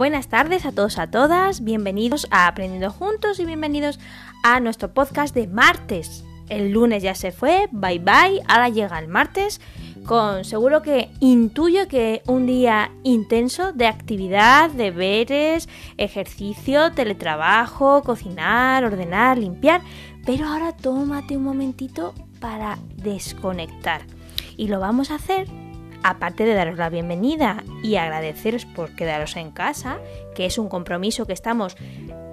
Buenas 0.00 0.28
tardes 0.28 0.64
a 0.64 0.72
todos, 0.72 0.98
a 0.98 1.10
todas, 1.10 1.62
bienvenidos 1.62 2.26
a 2.30 2.46
Aprendiendo 2.46 2.90
Juntos 2.90 3.38
y 3.38 3.44
bienvenidos 3.44 4.00
a 4.42 4.58
nuestro 4.58 4.94
podcast 4.94 5.34
de 5.34 5.46
martes. 5.46 6.24
El 6.48 6.70
lunes 6.70 7.02
ya 7.02 7.14
se 7.14 7.32
fue, 7.32 7.68
bye 7.70 7.98
bye, 7.98 8.40
ahora 8.48 8.70
llega 8.70 8.98
el 8.98 9.08
martes. 9.08 9.60
Con 10.06 10.46
seguro 10.46 10.80
que 10.80 11.10
intuyo 11.20 11.86
que 11.86 12.22
un 12.26 12.46
día 12.46 12.90
intenso 13.02 13.74
de 13.74 13.88
actividad, 13.88 14.70
deberes, 14.70 15.68
ejercicio, 15.98 16.92
teletrabajo, 16.92 18.02
cocinar, 18.02 18.86
ordenar, 18.86 19.36
limpiar, 19.36 19.82
pero 20.24 20.46
ahora 20.46 20.74
tómate 20.74 21.36
un 21.36 21.44
momentito 21.44 22.14
para 22.40 22.78
desconectar. 22.96 24.00
Y 24.56 24.68
lo 24.68 24.80
vamos 24.80 25.10
a 25.10 25.16
hacer 25.16 25.59
aparte 26.02 26.44
de 26.44 26.54
daros 26.54 26.78
la 26.78 26.88
bienvenida 26.88 27.64
y 27.82 27.96
agradeceros 27.96 28.66
por 28.66 28.94
quedaros 28.94 29.36
en 29.36 29.50
casa, 29.50 29.98
que 30.34 30.46
es 30.46 30.58
un 30.58 30.68
compromiso 30.68 31.26
que 31.26 31.32
estamos 31.32 31.76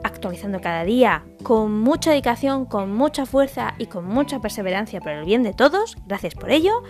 actualizando 0.03 0.61
cada 0.61 0.83
día 0.83 1.25
con 1.43 1.79
mucha 1.79 2.11
dedicación, 2.11 2.65
con 2.65 2.93
mucha 2.93 3.25
fuerza 3.25 3.75
y 3.77 3.87
con 3.87 4.05
mucha 4.05 4.39
perseverancia 4.39 5.01
por 5.01 5.11
el 5.11 5.25
bien 5.25 5.43
de 5.43 5.53
todos, 5.53 5.97
gracias 6.05 6.35
por 6.35 6.51
ello, 6.51 6.83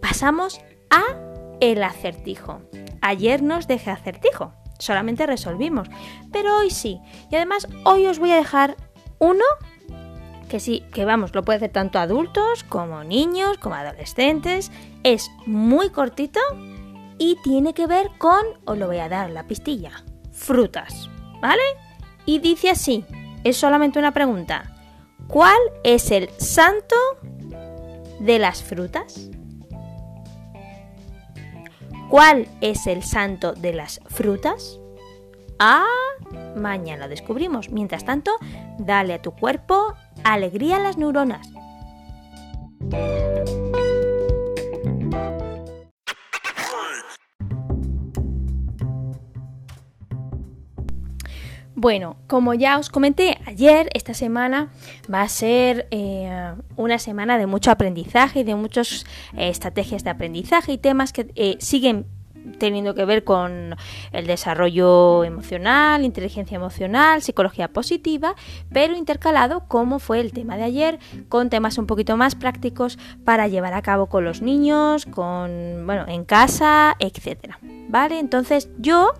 pasamos 0.00 0.60
a 0.90 1.02
el 1.60 1.82
acertijo. 1.82 2.60
Ayer 3.02 3.42
nos 3.42 3.66
dejé 3.66 3.90
acertijo, 3.90 4.52
solamente 4.78 5.26
resolvimos, 5.26 5.88
pero 6.32 6.58
hoy 6.58 6.70
sí. 6.70 7.00
Y 7.30 7.36
además 7.36 7.66
hoy 7.84 8.06
os 8.06 8.18
voy 8.18 8.32
a 8.32 8.36
dejar 8.36 8.76
uno 9.18 9.44
que 10.50 10.60
sí, 10.60 10.82
que 10.92 11.04
vamos, 11.06 11.34
lo 11.34 11.44
puede 11.44 11.58
hacer 11.58 11.70
tanto 11.70 11.98
adultos 11.98 12.64
como 12.64 13.04
niños, 13.04 13.56
como 13.58 13.76
adolescentes. 13.76 14.72
Es 15.04 15.30
muy 15.46 15.90
cortito 15.90 16.40
y 17.16 17.38
tiene 17.44 17.72
que 17.72 17.86
ver 17.86 18.10
con, 18.18 18.44
os 18.66 18.76
lo 18.76 18.88
voy 18.88 18.98
a 18.98 19.08
dar 19.08 19.30
la 19.30 19.46
pistilla, 19.46 20.04
frutas, 20.32 21.08
¿vale? 21.40 21.62
Y 22.26 22.40
dice 22.40 22.68
así, 22.68 23.04
es 23.44 23.56
solamente 23.56 24.00
una 24.00 24.12
pregunta. 24.12 24.76
¿Cuál 25.28 25.58
es 25.84 26.10
el 26.10 26.28
santo 26.38 26.96
de 28.18 28.40
las 28.40 28.62
frutas? 28.64 29.30
¿Cuál 32.08 32.48
es 32.60 32.88
el 32.88 33.04
santo 33.04 33.52
de 33.52 33.72
las 33.72 34.00
frutas? 34.08 34.79
Ah, 35.62 35.84
mañana 36.56 37.06
descubrimos. 37.06 37.68
Mientras 37.68 38.06
tanto, 38.06 38.32
dale 38.78 39.12
a 39.12 39.20
tu 39.20 39.32
cuerpo 39.32 39.94
alegría 40.24 40.76
a 40.76 40.80
las 40.80 40.96
neuronas. 40.96 41.46
Bueno, 51.74 52.16
como 52.26 52.54
ya 52.54 52.78
os 52.78 52.88
comenté 52.88 53.38
ayer, 53.44 53.90
esta 53.92 54.14
semana 54.14 54.72
va 55.12 55.20
a 55.20 55.28
ser 55.28 55.88
eh, 55.90 56.54
una 56.76 56.98
semana 56.98 57.36
de 57.36 57.46
mucho 57.46 57.70
aprendizaje 57.70 58.40
y 58.40 58.44
de 58.44 58.54
muchas 58.54 59.04
eh, 59.36 59.50
estrategias 59.50 60.04
de 60.04 60.10
aprendizaje 60.10 60.72
y 60.72 60.78
temas 60.78 61.12
que 61.12 61.30
eh, 61.34 61.56
siguen 61.60 62.06
teniendo 62.58 62.94
que 62.94 63.04
ver 63.04 63.24
con 63.24 63.76
el 64.12 64.26
desarrollo 64.26 65.24
emocional, 65.24 66.04
inteligencia 66.04 66.56
emocional, 66.56 67.22
psicología 67.22 67.68
positiva, 67.68 68.34
pero 68.72 68.96
intercalado 68.96 69.64
como 69.68 69.98
fue 69.98 70.20
el 70.20 70.32
tema 70.32 70.56
de 70.56 70.64
ayer, 70.64 70.98
con 71.28 71.50
temas 71.50 71.78
un 71.78 71.86
poquito 71.86 72.16
más 72.16 72.34
prácticos 72.34 72.98
para 73.24 73.48
llevar 73.48 73.74
a 73.74 73.82
cabo 73.82 74.06
con 74.06 74.24
los 74.24 74.42
niños, 74.42 75.06
con 75.06 75.86
bueno, 75.86 76.04
en 76.08 76.24
casa, 76.24 76.96
etcétera. 76.98 77.58
¿Vale? 77.88 78.18
Entonces, 78.18 78.68
yo 78.78 79.12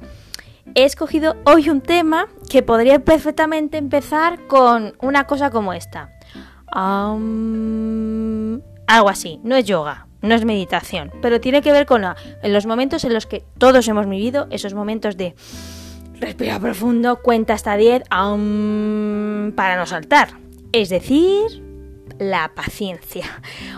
he 0.74 0.84
escogido 0.84 1.36
hoy 1.44 1.68
un 1.68 1.80
tema 1.80 2.28
que 2.48 2.62
podría 2.62 3.00
perfectamente 3.00 3.78
empezar 3.78 4.46
con 4.46 4.94
una 5.00 5.26
cosa 5.26 5.50
como 5.50 5.72
esta. 5.72 6.10
Algo 8.90 9.08
así, 9.08 9.40
no 9.44 9.56
es 9.56 9.64
yoga, 9.64 10.08
no 10.20 10.34
es 10.34 10.44
meditación, 10.44 11.12
pero 11.22 11.40
tiene 11.40 11.62
que 11.62 11.72
ver 11.72 11.86
con 11.86 12.02
en 12.04 12.52
los 12.52 12.66
momentos 12.66 13.04
en 13.04 13.14
los 13.14 13.26
que 13.26 13.44
todos 13.56 13.86
hemos 13.86 14.08
vivido, 14.08 14.48
esos 14.50 14.74
momentos 14.74 15.16
de 15.16 15.36
respira 16.18 16.58
profundo, 16.58 17.22
cuenta 17.22 17.54
hasta 17.54 17.76
10 17.76 18.02
para 18.08 19.76
no 19.76 19.86
saltar. 19.86 20.30
Es 20.72 20.88
decir, 20.88 21.62
la 22.20 22.52
paciencia. 22.54 23.24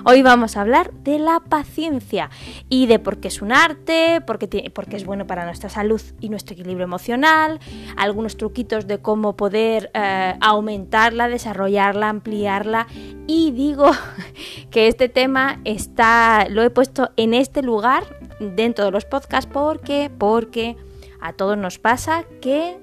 Hoy 0.05 0.21
vamos 0.23 0.57
a 0.57 0.63
hablar 0.63 0.93
de 0.93 1.21
la 1.21 1.41
paciencia 1.41 2.29
y 2.69 2.87
de 2.87 2.99
por 2.99 3.19
qué 3.19 3.29
es 3.29 3.41
un 3.41 3.53
arte, 3.53 4.21
por 4.21 4.39
qué, 4.39 4.73
es 4.91 5.07
bueno 5.07 5.27
para 5.29 5.45
nuestra 5.45 5.71
salud 5.71 6.03
y 6.21 6.29
nuestro 6.29 6.55
equilibrio 6.55 6.85
emocional, 6.85 7.61
algunos 7.97 8.37
truquitos 8.37 8.89
de 8.89 8.99
cómo 8.99 9.37
poder 9.37 9.93
eh, 9.95 10.35
aumentarla, 10.41 11.29
desarrollarla, 11.29 12.09
ampliarla. 12.09 12.89
Y 13.29 13.53
digo 13.53 13.93
que 14.71 14.89
este 14.89 15.09
tema 15.09 15.61
está, 15.65 16.47
lo 16.51 16.63
he 16.63 16.71
puesto 16.71 17.13
en 17.17 17.35
este 17.35 17.63
lugar 17.63 18.03
dentro 18.41 18.85
de 18.85 18.91
los 18.91 19.05
podcasts 19.05 19.49
porque, 19.51 20.11
porque 20.19 20.77
a 21.21 21.33
todos 21.33 21.57
nos 21.57 21.79
pasa 21.79 22.25
que 22.41 22.82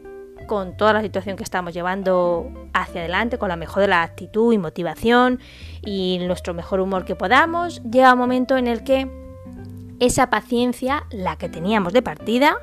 con 0.49 0.75
toda 0.75 0.93
la 0.93 1.01
situación 1.03 1.37
que 1.37 1.43
estamos 1.43 1.75
llevando 1.75 2.51
hacia 2.73 3.01
adelante, 3.01 3.37
con 3.37 3.49
la 3.49 3.55
mejor 3.55 3.83
de 3.83 3.87
la 3.87 4.01
actitud 4.01 4.51
y 4.51 4.57
motivación 4.57 5.39
y 5.85 6.17
nuestro 6.25 6.55
mejor 6.55 6.79
humor 6.79 7.05
que 7.05 7.15
podamos, 7.15 7.83
llega 7.83 8.13
un 8.13 8.19
momento 8.19 8.57
en 8.57 8.65
el 8.65 8.83
que 8.83 9.07
esa 9.99 10.31
paciencia, 10.31 11.03
la 11.11 11.37
que 11.37 11.49
teníamos 11.49 11.93
de 11.93 12.01
partida, 12.01 12.57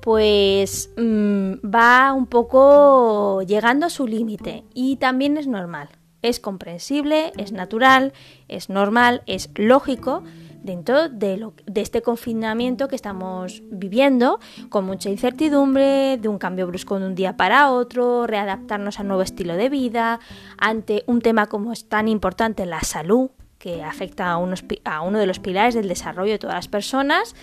pues 0.00 0.90
mm, 0.96 1.52
va 1.62 2.14
un 2.14 2.26
poco 2.26 3.42
llegando 3.42 3.84
a 3.84 3.90
su 3.90 4.06
límite. 4.06 4.64
Y 4.72 4.96
también 4.96 5.36
es 5.36 5.46
normal, 5.46 5.90
es 6.22 6.40
comprensible, 6.40 7.32
es 7.36 7.52
natural, 7.52 8.14
es 8.48 8.70
normal, 8.70 9.22
es 9.26 9.50
lógico 9.54 10.22
dentro 10.62 11.08
de, 11.08 11.36
lo, 11.36 11.54
de 11.66 11.80
este 11.80 12.02
confinamiento 12.02 12.88
que 12.88 12.96
estamos 12.96 13.62
viviendo, 13.70 14.40
con 14.68 14.84
mucha 14.84 15.10
incertidumbre, 15.10 16.18
de 16.18 16.28
un 16.28 16.38
cambio 16.38 16.66
brusco 16.66 16.98
de 16.98 17.06
un 17.06 17.14
día 17.14 17.36
para 17.36 17.70
otro, 17.70 18.26
readaptarnos 18.26 18.98
a 18.98 19.02
un 19.02 19.08
nuevo 19.08 19.22
estilo 19.22 19.54
de 19.56 19.68
vida, 19.68 20.20
ante 20.58 21.04
un 21.06 21.20
tema 21.20 21.46
como 21.46 21.72
es 21.72 21.88
tan 21.88 22.08
importante 22.08 22.66
la 22.66 22.80
salud, 22.80 23.30
que 23.62 23.84
afecta 23.84 24.32
a, 24.32 24.32
a, 24.32 25.00
uno 25.02 25.18
de 25.20 25.26
los 25.26 25.38
pilares 25.38 25.74
del 25.74 25.86
desarrollo 25.86 26.32
de 26.32 26.38
todas 26.40 26.56
las 26.56 26.66
personas. 26.66 27.36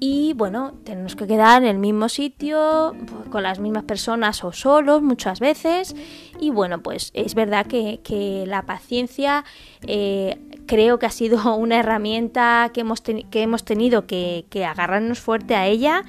Y 0.00 0.34
bueno, 0.34 0.74
tenemos 0.84 1.16
que 1.16 1.26
quedar 1.26 1.62
en 1.62 1.68
el 1.70 1.78
mismo 1.78 2.10
sitio 2.10 2.94
con 3.30 3.42
las 3.42 3.58
mismas 3.58 3.84
personas 3.84 4.44
o 4.44 4.52
solos 4.52 5.00
muchas 5.00 5.40
veces. 5.40 5.96
Y 6.38 6.50
bueno, 6.50 6.82
pues 6.82 7.10
es 7.14 7.34
verdad 7.34 7.66
que, 7.66 8.44
la 8.46 8.66
paciencia 8.66 9.44
eh, 9.86 10.51
creo 10.66 10.98
que 10.98 11.06
ha 11.06 11.10
sido 11.10 11.54
una 11.56 11.78
herramienta 11.78 12.70
que 12.72 12.80
hemos, 12.80 13.00
que 13.00 13.42
hemos 13.42 13.64
tenido 13.64 14.06
que, 14.06 14.46
agarrarnos 14.68 15.20
fuerte 15.20 15.54
a 15.54 15.66
ella 15.66 16.04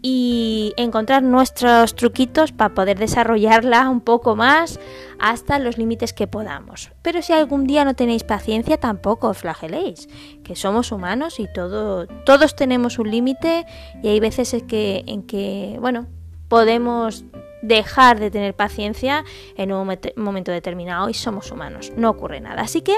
y 0.00 0.74
encontrar 0.76 1.22
nuestros 1.22 1.96
truquitos 1.96 2.52
para 2.52 2.74
poder 2.74 2.98
desarrollarla 2.98 3.88
un 3.88 4.00
poco 4.00 4.36
más 4.36 4.78
hasta 5.18 5.58
los 5.58 5.76
límites 5.76 6.12
que 6.12 6.28
podamos. 6.28 6.92
Pero 7.02 7.20
si 7.20 7.32
algún 7.32 7.66
día 7.66 7.84
no 7.84 7.94
tenéis 7.94 8.22
paciencia, 8.22 8.78
tampoco 8.78 9.28
os 9.28 9.38
flageléis, 9.38 10.08
que 10.44 10.54
somos 10.54 10.92
humanos 10.92 11.40
y 11.40 11.46
todo, 11.52 12.06
todos 12.24 12.54
tenemos 12.54 12.98
un 12.98 13.10
límite 13.10 13.66
y 14.02 14.08
hay 14.08 14.20
veces 14.20 14.54
en 14.54 14.66
que, 14.68 15.04
en 15.06 15.22
que, 15.24 15.78
bueno, 15.80 16.06
podemos 16.48 17.24
dejar 17.62 18.20
de 18.20 18.30
tener 18.30 18.54
paciencia 18.54 19.24
en 19.56 19.72
un 19.72 19.98
momento 20.16 20.52
determinado 20.52 21.08
y 21.08 21.14
somos 21.14 21.50
humanos, 21.50 21.92
no 21.96 22.10
ocurre 22.10 22.40
nada. 22.40 22.62
Así 22.62 22.82
que 22.82 22.94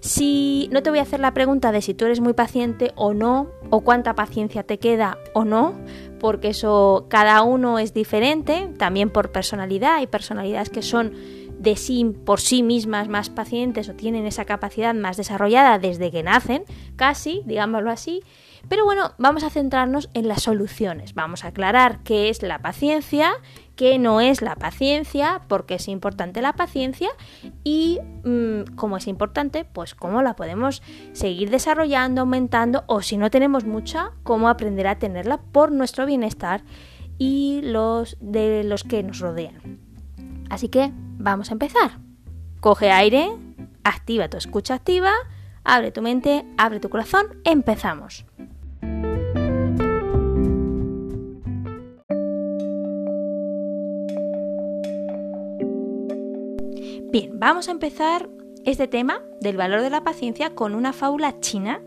si 0.00 0.68
no 0.72 0.82
te 0.82 0.90
voy 0.90 0.98
a 0.98 1.02
hacer 1.02 1.20
la 1.20 1.32
pregunta 1.32 1.72
de 1.72 1.80
si 1.80 1.94
tú 1.94 2.04
eres 2.04 2.20
muy 2.20 2.34
paciente 2.34 2.92
o 2.94 3.14
no, 3.14 3.48
o 3.70 3.80
cuánta 3.80 4.14
paciencia 4.14 4.62
te 4.62 4.78
queda 4.78 5.18
o 5.32 5.44
no, 5.44 5.74
porque 6.20 6.48
eso 6.48 7.06
cada 7.08 7.42
uno 7.42 7.78
es 7.78 7.94
diferente, 7.94 8.70
también 8.78 9.10
por 9.10 9.32
personalidad, 9.32 9.96
hay 9.96 10.06
personalidades 10.06 10.70
que 10.70 10.82
son 10.82 11.12
de 11.58 11.76
sí 11.76 12.04
por 12.04 12.40
sí 12.40 12.62
mismas 12.62 13.08
más 13.08 13.30
pacientes 13.30 13.88
o 13.88 13.94
tienen 13.94 14.26
esa 14.26 14.44
capacidad 14.44 14.94
más 14.94 15.16
desarrollada 15.16 15.78
desde 15.78 16.10
que 16.10 16.22
nacen, 16.22 16.64
casi, 16.96 17.42
digámoslo 17.46 17.90
así. 17.90 18.22
Pero 18.68 18.84
bueno, 18.84 19.12
vamos 19.18 19.44
a 19.44 19.50
centrarnos 19.50 20.08
en 20.14 20.28
las 20.28 20.42
soluciones. 20.42 21.14
Vamos 21.14 21.44
a 21.44 21.48
aclarar 21.48 21.98
qué 22.02 22.30
es 22.30 22.42
la 22.42 22.60
paciencia, 22.60 23.34
qué 23.76 23.98
no 23.98 24.20
es 24.20 24.42
la 24.42 24.56
paciencia, 24.56 25.42
por 25.48 25.66
qué 25.66 25.74
es 25.74 25.88
importante 25.88 26.42
la 26.42 26.54
paciencia 26.54 27.10
y 27.62 27.98
mm, 28.24 28.74
cómo 28.76 28.96
es 28.96 29.06
importante, 29.06 29.64
pues 29.64 29.94
cómo 29.94 30.22
la 30.22 30.36
podemos 30.36 30.82
seguir 31.12 31.50
desarrollando, 31.50 32.22
aumentando 32.22 32.84
o 32.86 33.02
si 33.02 33.16
no 33.16 33.30
tenemos 33.30 33.64
mucha, 33.64 34.12
cómo 34.22 34.48
aprender 34.48 34.86
a 34.86 34.98
tenerla 34.98 35.38
por 35.38 35.72
nuestro 35.72 36.06
bienestar 36.06 36.62
y 37.18 37.60
los 37.62 38.16
de 38.20 38.64
los 38.64 38.84
que 38.84 39.02
nos 39.02 39.18
rodean. 39.18 39.78
Así 40.50 40.68
que 40.68 40.92
vamos 40.94 41.50
a 41.50 41.52
empezar. 41.52 41.98
Coge 42.60 42.90
aire, 42.90 43.30
activa 43.82 44.28
tu 44.28 44.36
escucha 44.36 44.74
activa, 44.74 45.12
abre 45.64 45.92
tu 45.92 46.02
mente, 46.02 46.44
abre 46.56 46.80
tu 46.80 46.88
corazón, 46.88 47.26
empezamos. 47.44 48.24
Bien, 57.14 57.30
vamos 57.38 57.68
a 57.68 57.70
empezar 57.70 58.28
este 58.64 58.88
tema 58.88 59.20
del 59.40 59.56
valor 59.56 59.82
de 59.82 59.90
la 59.90 60.02
paciencia 60.02 60.56
con 60.56 60.74
una 60.74 60.92
fábula 60.92 61.38
china 61.38 61.80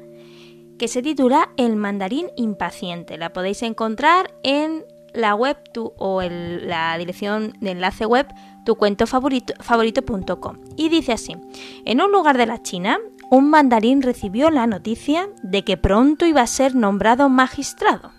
que 0.79 0.88
se 0.88 1.01
titula 1.01 1.50
El 1.57 1.75
mandarín 1.75 2.27
impaciente. 2.38 3.18
La 3.18 3.33
podéis 3.33 3.62
encontrar 3.62 4.33
en 4.44 4.85
la 5.12 5.35
web 5.35 5.57
tu, 5.74 5.91
o 5.97 6.21
en 6.21 6.69
la 6.69 6.97
dirección 6.97 7.51
de 7.59 7.71
enlace 7.71 8.06
web 8.06 8.25
tucuentofavorito.com. 8.63 10.59
Y 10.77 10.88
dice 10.88 11.12
así, 11.12 11.35
en 11.83 12.00
un 12.00 12.13
lugar 12.13 12.38
de 12.38 12.45
la 12.45 12.63
China, 12.63 12.97
un 13.29 13.50
mandarín 13.50 14.03
recibió 14.03 14.50
la 14.50 14.65
noticia 14.65 15.27
de 15.44 15.65
que 15.65 15.75
pronto 15.75 16.25
iba 16.25 16.39
a 16.39 16.47
ser 16.47 16.74
nombrado 16.74 17.27
magistrado. 17.27 18.12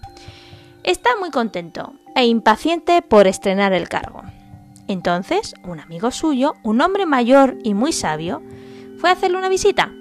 Está 0.83 1.09
muy 1.19 1.31
contento 1.31 1.95
e 2.15 2.27
impaciente 2.27 3.01
por 3.01 3.27
estrenar 3.27 3.73
el 3.73 3.89
cargo. 3.89 4.25
Entonces, 4.89 5.55
un 5.65 5.81
amigo 5.81 6.11
suyo, 6.11 6.55
un 6.63 6.81
hombre 6.81 7.07
mayor 7.07 7.57
y 7.63 7.75
muy 7.75 7.93
sabio, 7.93 8.43
fue 8.99 9.11
a 9.11 9.13
hacerle 9.13 9.39
una 9.39 9.49
visita 9.49 9.93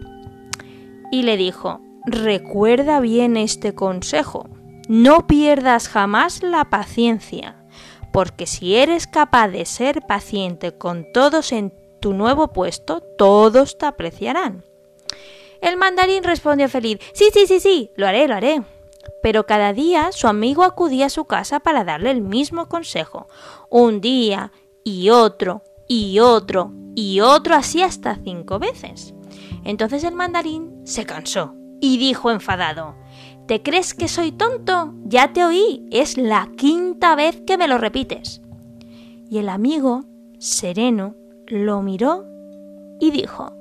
y 1.12 1.24
le 1.24 1.38
dijo, 1.38 1.82
recuerda 2.06 3.00
bien 3.00 3.38
este 3.38 3.76
consejo, 3.76 4.50
no 4.88 5.28
pierdas 5.28 5.90
jamás 5.90 6.42
la 6.42 6.66
paciencia, 6.70 7.64
porque 8.12 8.48
si 8.48 8.76
eres 8.76 9.08
capaz 9.08 9.50
de 9.50 9.66
ser 9.66 10.02
paciente 10.02 10.78
con 10.78 11.06
todos 11.14 11.52
en 11.52 11.74
tu 12.00 12.14
nuevo 12.14 12.50
puesto, 12.54 13.02
todos 13.02 13.78
te 13.78 13.86
apreciarán. 13.86 14.64
El 15.62 15.78
mandarín 15.78 16.24
respondió 16.24 16.70
feliz, 16.70 17.00
sí, 17.14 17.26
sí, 17.34 17.46
sí, 17.48 17.60
sí, 17.60 17.92
lo 17.96 18.08
haré, 18.08 18.28
lo 18.28 18.36
haré. 18.36 18.64
Pero 19.24 19.46
cada 19.46 19.74
día 19.74 20.12
su 20.12 20.28
amigo 20.28 20.64
acudía 20.64 21.08
a 21.08 21.10
su 21.10 21.26
casa 21.26 21.60
para 21.60 21.84
darle 21.84 22.12
el 22.12 22.22
mismo 22.22 22.68
consejo. 22.68 23.28
Un 23.70 24.00
día 24.00 24.52
y 24.88 25.10
otro 25.10 25.64
y 25.90 26.20
otro 26.20 26.72
y 26.96 27.20
otro 27.20 27.56
así 27.56 27.82
hasta 27.82 28.16
cinco 28.24 28.58
veces. 28.58 29.14
Entonces 29.66 30.06
el 30.06 30.16
mandarín 30.16 30.80
se 30.86 31.06
cansó 31.06 31.56
y 31.82 31.98
dijo 31.98 32.32
enfadado 32.32 32.96
¿Te 33.48 33.62
crees 33.62 33.94
que 33.94 34.08
soy 34.08 34.32
tonto? 34.32 34.94
Ya 35.04 35.34
te 35.34 35.44
oí, 35.44 35.86
es 35.92 36.18
la 36.18 36.50
quinta 36.56 37.16
vez 37.16 37.42
que 37.46 37.58
me 37.58 37.68
lo 37.68 37.78
repites. 37.78 38.42
Y 39.30 39.40
el 39.40 39.50
amigo, 39.50 40.06
sereno, 40.40 41.16
lo 41.48 41.82
miró 41.82 42.26
y 43.02 43.12
dijo 43.12 43.52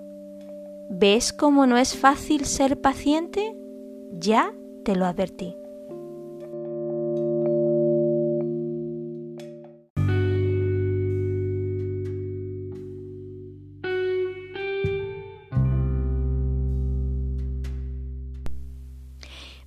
¿Ves 0.90 1.32
cómo 1.32 1.66
no 1.66 1.76
es 1.76 1.96
fácil 1.96 2.46
ser 2.46 2.80
paciente? 2.80 3.56
Ya 4.12 4.52
te 4.84 4.94
lo 4.94 5.06
advertí. 5.06 5.56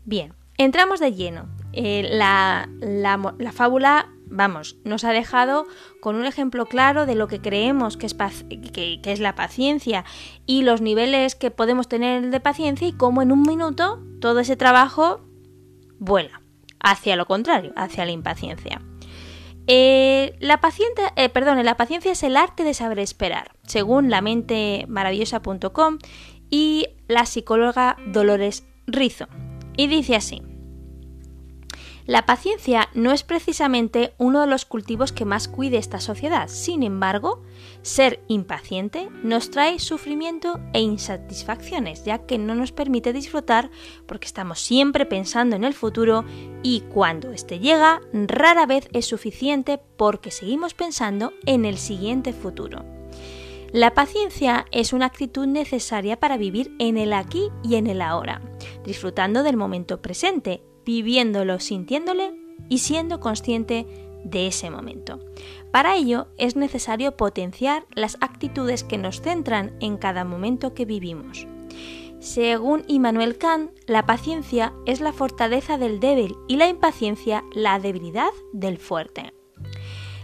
Bien, 0.10 0.34
entramos 0.58 1.00
de 1.00 1.14
lleno. 1.14 1.48
Eh, 1.72 2.10
la, 2.12 2.68
fábula, 3.54 4.10
vamos, 4.26 4.76
nos 4.84 5.04
ha 5.04 5.12
dejado 5.12 5.68
con 6.02 6.16
un 6.16 6.26
ejemplo 6.26 6.66
claro 6.66 7.06
de 7.06 7.14
lo 7.14 7.28
que 7.28 7.42
creemos 7.42 7.96
que 7.96 8.08
es, 8.08 9.20
la 9.20 9.36
paciencia 9.36 10.06
y 10.48 10.64
los 10.64 10.82
niveles 10.82 11.36
que 11.36 11.52
podemos 11.52 11.88
tener 11.88 12.32
de 12.32 12.40
paciencia 12.40 12.88
y 12.88 12.94
cómo 12.94 13.22
en 13.22 13.32
un 13.32 13.44
minuto 13.44 14.04
todo 14.20 14.40
ese 14.40 14.56
trabajo 14.56 15.22
vuela 16.00 16.42
hacia 16.80 17.16
lo 17.16 17.28
contrario, 17.28 17.72
hacia 17.76 18.04
la 18.04 18.12
impaciencia. 18.12 18.82
Eh, 19.68 20.36
la, 20.40 20.60
paciencia, 20.60 21.14
eh, 21.18 21.30
perdón, 21.30 21.64
la 21.64 21.78
paciencia 21.78 22.14
es 22.14 22.24
el 22.24 22.36
arte 22.36 22.64
de 22.64 22.74
saber 22.74 22.98
esperar, 22.98 23.52
según 23.68 24.10
la 24.10 24.22
mente 24.22 24.86
maravillosa.com 24.88 26.00
y 26.50 26.88
la 27.08 27.28
psicóloga 27.28 27.96
Dolores 28.08 28.66
Rizo. 28.88 29.28
Y 29.80 29.88
dice 29.88 30.18
así. 30.18 30.42
La 32.06 32.26
paciencia 32.26 32.90
no 32.94 33.14
es 33.14 33.24
precisamente 33.24 34.14
uno 34.18 34.42
de 34.42 34.48
los 34.48 34.66
cultivos 34.66 35.14
que 35.14 35.24
más 35.24 35.48
cuide 35.48 35.78
esta 35.78 36.02
sociedad. 36.02 36.50
Sin 36.50 36.84
embargo, 36.84 37.44
ser 37.81 38.22
impaciente 38.28 39.08
nos 39.24 39.52
trae 39.52 39.80
sufrimiento 39.80 40.60
e 40.74 40.81
insatisfacciones, 40.81 42.04
ya 42.04 42.26
que 42.26 42.38
no 42.38 42.56
nos 42.56 42.74
permite 42.74 43.14
disfrutar 43.14 43.72
porque 44.06 44.26
estamos 44.26 44.60
siempre 44.60 45.06
pensando 45.06 45.56
en 45.56 45.64
el 45.64 45.74
futuro 45.74 46.26
y 46.62 46.81
cuando 46.81 47.31
éste 47.31 47.60
llega, 47.60 48.02
rara 48.12 48.66
vez 48.66 48.90
es 48.92 49.06
suficiente 49.06 49.80
porque 49.96 50.30
seguimos 50.30 50.74
pensando 50.74 51.31
en 51.46 51.64
el 51.64 51.78
siguiente 51.78 52.34
futuro. 52.34 52.99
La 53.71 53.94
paciencia 53.94 54.66
es 54.71 54.94
una 54.94 55.06
actitud 55.06 55.45
necesaria 55.45 56.19
para 56.19 56.38
vivir 56.38 56.74
en 56.80 56.98
el 56.98 57.13
aquí 57.13 57.50
y 57.63 57.75
en 57.75 57.86
el 57.86 58.01
ahora, 58.01 58.42
disfrutando 58.83 59.44
del 59.44 59.57
momento 59.57 60.01
presente, 60.01 60.63
viviéndolo, 60.86 61.60
sintiéndole 61.60 62.33
y 62.68 62.80
siendo 62.80 63.19
consciente 63.19 63.86
de 64.24 64.48
ese 64.48 64.71
momento. 64.71 65.19
Para 65.71 65.95
ello 65.95 66.30
es 66.38 66.56
necesario 66.56 67.16
potenciar 67.16 67.86
las 67.94 68.18
actitudes 68.21 68.83
que 68.83 68.98
nos 68.98 69.21
centran 69.21 69.77
en 69.80 69.98
cada 69.98 70.25
momento 70.25 70.74
que 70.74 70.86
vivimos. 70.86 71.48
Según 72.19 72.83
Immanuel 72.88 73.38
Kant, 73.38 73.71
la 73.86 74.06
paciencia 74.06 74.74
es 74.88 75.00
la 75.00 75.13
fortaleza 75.13 75.77
del 75.77 76.00
débil 76.00 76.36
y 76.48 76.57
la 76.57 76.68
impaciencia 76.68 77.44
la 77.54 77.80
debilidad 77.80 78.31
del 78.51 78.80
fuerte. 78.80 79.33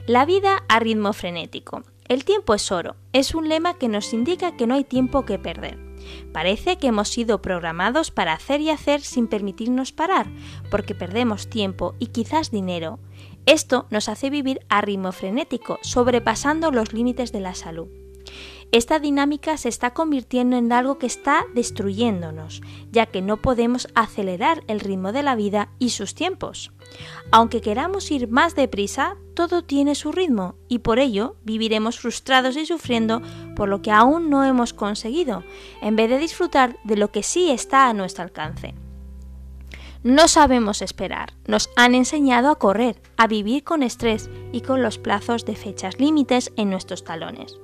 La 0.07 0.25
vida 0.25 0.63
a 0.68 0.80
ritmo 0.80 1.13
frenético. 1.13 1.83
El 2.07 2.24
tiempo 2.24 2.54
es 2.54 2.72
oro 2.72 2.98
es 3.13 3.34
un 3.34 3.50
lema 3.50 3.80
que 3.80 3.88
nos 3.88 4.13
indica 4.13 4.56
que 4.56 4.68
no 4.68 4.75
hay 4.75 4.84
tiempo 4.84 5.25
que 5.25 5.40
perder. 5.40 5.80
Parece 6.31 6.78
que 6.78 6.88
hemos 6.88 7.10
sido 7.10 7.42
programados 7.42 8.12
para 8.12 8.34
hacer 8.34 8.62
y 8.62 8.69
hacer 8.69 9.02
sin 9.02 9.28
permitirnos 9.28 9.92
parar, 9.92 10.28
porque 10.69 10.94
perdemos 10.94 11.50
tiempo 11.50 11.96
y 11.98 12.07
quizás 12.07 12.52
dinero. 12.52 13.00
Esto 13.48 13.88
nos 13.90 14.07
hace 14.07 14.30
vivir 14.30 14.60
a 14.69 14.81
ritmo 14.81 15.12
frenético, 15.13 15.80
sobrepasando 15.81 16.69
los 16.69 16.94
límites 16.94 17.31
de 17.31 17.40
la 17.40 17.56
salud. 17.56 17.88
Esta 18.72 19.00
dinámica 19.00 19.58
se 19.58 19.70
está 19.70 19.94
convirtiendo 19.94 20.58
en 20.58 20.72
algo 20.72 20.98
que 20.98 21.06
está 21.06 21.46
destruyéndonos, 21.54 22.62
ya 22.92 23.06
que 23.06 23.22
no 23.22 23.38
podemos 23.38 23.88
acelerar 23.96 24.64
el 24.68 24.80
ritmo 24.80 25.12
de 25.12 25.24
la 25.24 25.36
vida 25.36 25.70
y 25.80 25.92
sus 25.92 26.14
tiempos. 26.14 26.72
Aunque 27.31 27.62
queramos 27.62 28.12
ir 28.12 28.28
más 28.28 28.56
deprisa, 28.56 29.16
todo 29.34 29.64
tiene 29.64 29.95
su 29.95 30.12
ritmo 30.12 30.56
y 30.68 30.80
por 30.80 31.00
ello 31.00 31.36
viviremos 31.44 32.00
frustrados 32.00 32.57
y 32.57 32.66
sufriendo 32.66 33.22
por 33.56 33.69
lo 33.69 33.81
que 33.81 33.92
aún 33.92 34.30
no 34.30 34.44
hemos 34.44 34.74
conseguido, 34.74 35.44
en 35.81 35.95
vez 35.95 36.10
de 36.10 36.18
disfrutar 36.18 36.78
de 36.84 36.98
lo 36.98 37.12
que 37.12 37.24
sí 37.24 37.52
está 37.52 37.88
a 37.88 37.94
nuestro 37.94 38.24
alcance. 38.24 38.76
No 40.04 40.28
sabemos 40.28 40.84
esperar, 40.84 41.34
nos 41.48 41.69
han 41.76 41.95
enseñado 41.95 42.50
a 42.50 42.60
correr, 42.60 43.02
a 43.18 43.26
vivir 43.26 43.64
con 43.64 43.81
estrés 43.81 44.30
y 44.52 44.62
con 44.62 44.84
los 44.84 45.00
plazos 45.00 45.45
de 45.45 45.56
fechas 45.56 46.00
límites 46.00 46.52
en 46.57 46.69
nuestros 46.69 47.04
talones. 47.04 47.57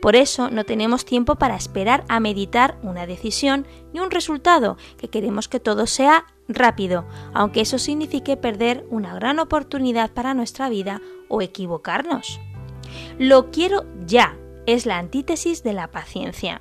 Por 0.00 0.16
eso 0.16 0.50
no 0.50 0.64
tenemos 0.64 1.04
tiempo 1.04 1.36
para 1.36 1.56
esperar 1.56 2.04
a 2.08 2.20
meditar 2.20 2.78
una 2.82 3.06
decisión 3.06 3.66
ni 3.92 4.00
un 4.00 4.10
resultado, 4.10 4.76
que 4.98 5.08
queremos 5.08 5.48
que 5.48 5.60
todo 5.60 5.86
sea 5.86 6.26
rápido, 6.48 7.06
aunque 7.32 7.62
eso 7.62 7.78
signifique 7.78 8.36
perder 8.36 8.84
una 8.90 9.14
gran 9.14 9.38
oportunidad 9.38 10.10
para 10.10 10.34
nuestra 10.34 10.68
vida 10.68 11.00
o 11.28 11.40
equivocarnos. 11.40 12.40
Lo 13.18 13.50
quiero 13.50 13.86
ya 14.06 14.36
es 14.66 14.86
la 14.86 14.98
antítesis 14.98 15.62
de 15.62 15.72
la 15.72 15.90
paciencia. 15.90 16.60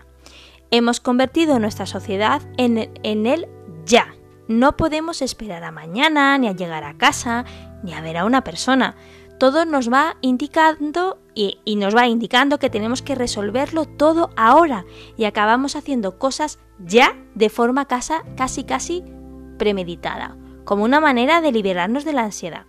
Hemos 0.72 1.00
convertido 1.00 1.60
nuestra 1.60 1.86
sociedad 1.86 2.41
en, 2.57 2.77
el 3.03 3.48
ya. 3.86 4.15
No 4.48 4.77
podemos 4.77 5.22
esperar 5.22 5.63
a 5.63 5.72
mañana, 5.72 6.38
ni 6.38 6.48
a 6.48 6.53
llegar 6.53 6.83
a 6.83 6.98
casa, 6.98 7.45
ni 7.83 7.93
a 7.93 8.01
ver 8.01 8.17
a 8.17 8.25
una 8.25 8.43
persona 8.43 8.95
todo 9.43 9.65
nos 9.65 9.91
va 9.91 10.15
indicando 10.22 11.19
y, 11.36 11.75
nos 11.75 11.96
va 11.96 12.08
indicando 12.08 12.60
que 12.60 12.70
tenemos 12.70 13.02
que 13.02 13.16
resolverlo 13.16 13.86
todo 13.86 14.30
ahora 14.36 14.86
y 15.18 15.25
acabamos 15.25 15.75
haciendo 15.75 16.18
cosas 16.18 16.60
ya 16.80 17.16
de 17.36 17.50
forma 17.50 17.86
casa, 17.86 18.24
casi 18.38 18.63
casi 18.63 19.04
premeditada, 19.58 20.38
como 20.66 20.84
una 20.84 21.00
manera 21.00 21.42
de 21.42 21.52
liberarnos 21.52 22.06
de 22.06 22.13
la 22.13 22.24
ansiedad. 22.24 22.66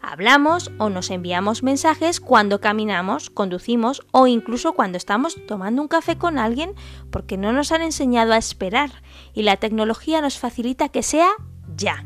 Hablamos 0.00 0.70
o 0.78 0.90
nos 0.90 1.10
enviamos 1.10 1.64
mensajes 1.64 2.20
cuando 2.20 2.60
caminamos, 2.60 3.30
conducimos 3.30 4.02
o 4.12 4.28
incluso 4.28 4.72
cuando 4.72 4.96
estamos 4.96 5.36
tomando 5.46 5.82
un 5.82 5.88
café 5.88 6.16
con 6.16 6.38
alguien 6.38 6.74
porque 7.10 7.36
no 7.36 7.52
nos 7.52 7.72
han 7.72 7.82
enseñado 7.82 8.32
a 8.32 8.38
esperar 8.38 9.02
y 9.34 9.42
la 9.42 9.56
tecnología 9.56 10.20
nos 10.20 10.38
facilita 10.38 10.88
que 10.88 11.02
sea 11.02 11.30
ya. 11.76 12.04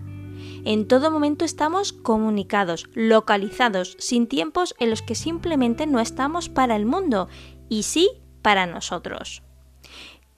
En 0.65 0.87
todo 0.87 1.11
momento 1.11 1.45
estamos 1.45 1.93
comunicados, 1.93 2.89
localizados, 2.95 3.97
sin 3.99 4.29
tiempos 4.29 4.75
en 4.79 4.91
los 4.91 5.03
que 5.03 5.17
simplemente 5.17 5.87
no 5.87 5.99
estamos 5.99 6.49
para 6.49 6.77
el 6.77 6.87
mundo 6.87 7.29
y 7.69 7.83
sí 7.83 8.11
para 8.43 8.67
nosotros. 8.67 9.43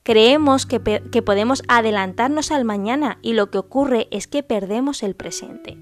Creemos 0.03 0.67
que, 0.67 0.81
que, 1.11 1.23
podemos 1.23 1.63
adelantarnos 1.69 2.53
al 2.53 2.65
mañana 2.65 3.19
y 3.23 3.33
lo 3.35 3.51
que 3.51 3.59
ocurre 3.59 4.09
es 4.11 4.27
que 4.27 4.43
perdemos 4.43 5.03
el 5.03 5.15
presente. 5.15 5.79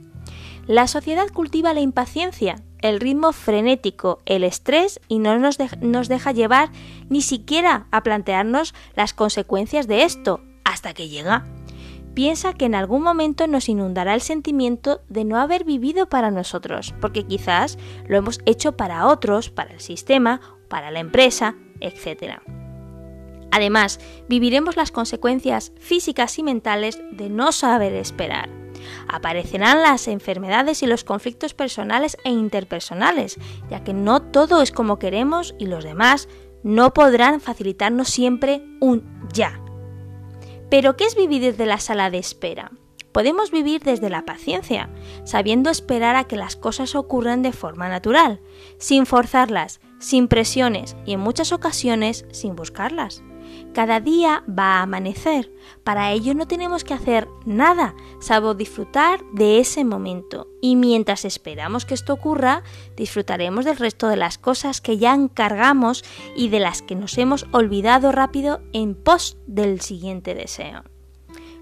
La 0.67 0.87
sociedad 0.87 1.29
cultiva 1.29 1.75
la 1.75 1.81
impaciencia, 1.81 2.63
el 2.81 3.01
ritmo 3.01 3.33
frenético, 3.33 4.21
el 4.27 4.45
estrés 4.45 5.01
y 5.09 5.19
no 5.19 5.39
nos, 5.39 5.59
nos 5.81 6.09
deja 6.09 6.33
llevar 6.33 6.71
ni 7.09 7.23
siquiera 7.23 7.87
a 7.91 8.03
plantearnos 8.03 8.75
las 8.95 9.13
consecuencias 9.13 9.89
de 9.89 10.05
esto 10.05 10.41
hasta 10.65 10.95
que 10.95 11.09
llega. 11.09 11.47
Piensa 12.15 12.53
que 12.53 12.67
en 12.67 12.75
algún 12.75 13.03
momento 13.03 13.47
nos 13.47 13.69
inundará 13.69 14.15
el 14.15 14.21
sentimiento 14.21 15.01
de 15.09 15.25
no 15.25 15.39
haber 15.39 15.65
vivido 15.65 16.09
para 16.09 16.31
nosotros, 16.31 16.95
porque 17.01 17.27
quizás 17.27 17.79
lo 18.07 18.19
hemos 18.19 18.41
hecho 18.45 18.77
para 18.77 19.07
otros, 19.07 19.49
para 19.49 19.73
el 19.73 19.81
sistema, 19.81 20.41
para 20.69 20.91
la 20.91 21.01
empresa, 21.01 21.57
etc. 21.81 22.41
Además, 23.51 23.99
viviremos 24.29 24.77
las 24.77 24.91
consecuencias 24.91 25.73
físicas 25.79 26.39
y 26.39 26.43
mentales 26.43 27.01
de 27.13 27.31
no 27.31 27.53
saber 27.53 27.95
esperar. 27.95 28.51
Aparecerán 29.09 29.83
las 29.83 30.09
enfermedades 30.09 30.83
y 30.83 30.87
los 30.87 31.05
conflictos 31.05 31.55
personales 31.55 32.17
e 32.25 32.31
interpersonales, 32.31 33.39
ya 33.71 33.85
que 33.85 33.95
no 33.95 34.21
todo 34.21 34.61
es 34.61 34.73
como 34.73 34.99
queremos 34.99 35.55
y 35.59 35.67
los 35.67 35.85
demás 35.85 36.29
no 36.63 36.93
podrán 36.93 37.41
facilitarnos 37.41 38.09
siempre 38.09 38.65
un 38.81 39.05
ya. 39.33 39.62
Pero 40.73 40.97
¿qué 40.97 41.05
es 41.05 41.15
vivir 41.15 41.43
desde 41.43 41.67
la 41.67 41.79
sala 41.79 42.09
de 42.09 42.17
espera? 42.17 42.73
Podemos 43.13 43.51
vivir 43.51 43.83
desde 43.83 44.09
la 44.09 44.25
paciencia, 44.25 44.89
sabiendo 45.23 45.69
esperar 45.69 46.17
a 46.17 46.25
que 46.25 46.37
las 46.37 46.57
cosas 46.57 46.95
ocurran 46.95 47.43
de 47.43 47.53
forma 47.53 47.91
natural, 47.91 48.41
sin 48.79 49.05
forzarlas, 49.05 49.83
sin 49.99 50.29
presiones 50.29 50.97
y 51.05 51.13
en 51.13 51.21
muchas 51.21 51.53
ocasiones 51.53 52.25
sin 52.33 52.57
buscarlas. 52.57 53.23
Cada 53.73 54.01
día 54.01 54.45
va 54.47 54.77
a 54.77 54.83
amanecer. 54.83 55.51
Para 55.83 56.13
ello 56.13 56.35
no 56.35 56.47
tenemos 56.47 56.85
que 56.85 56.93
hacer 56.93 57.27
nada, 57.47 57.95
salvo 58.21 58.53
disfrutar 58.55 59.25
de 59.33 59.61
ese 59.61 59.83
momento. 59.83 60.47
Y 60.61 60.77
mientras 60.77 61.25
esperamos 61.25 61.87
que 61.87 61.95
esto 61.95 62.13
ocurra, 62.13 62.63
disfrutaremos 62.97 63.65
del 63.65 63.79
resto 63.79 64.09
de 64.09 64.17
las 64.17 64.37
cosas 64.37 64.83
que 64.83 64.99
ya 64.99 65.15
encargamos 65.15 66.05
y 66.37 66.51
de 66.51 66.61
las 66.61 66.83
que 66.83 66.95
nos 66.95 67.17
hemos 67.17 67.47
olvidado 67.53 68.13
rápido 68.13 68.61
en 68.75 68.95
pos 68.95 69.39
del 69.47 69.81
siguiente 69.81 70.35
deseo. 70.35 70.83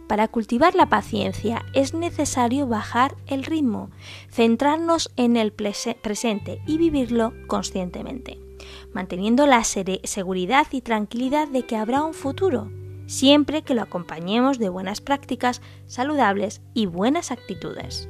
Para 0.09 0.27
cultivar 0.27 0.75
la 0.75 0.89
paciencia 0.89 1.65
es 1.75 1.95
necesario 1.95 2.67
bajar 2.67 3.15
el 3.29 3.45
ritmo, 3.45 3.91
centrarnos 4.29 5.13
en 5.15 5.37
el 5.37 5.53
presente 5.53 6.61
y 6.67 6.79
vivirlo 6.79 7.33
conscientemente 7.47 8.50
manteniendo 8.93 9.47
la 9.47 9.63
seguridad 9.65 10.67
y 10.71 10.81
tranquilidad 10.81 11.49
de 11.49 11.63
que 11.63 11.77
habrá 11.77 12.03
un 12.03 12.15
futuro, 12.15 12.71
siempre 13.07 13.63
que 13.63 13.75
lo 13.75 13.83
acompañemos 13.83 14.59
de 14.59 14.69
buenas 14.69 15.01
prácticas 15.01 15.61
saludables 15.87 16.63
y 16.75 16.87
buenas 16.87 17.31
actitudes. 17.31 18.09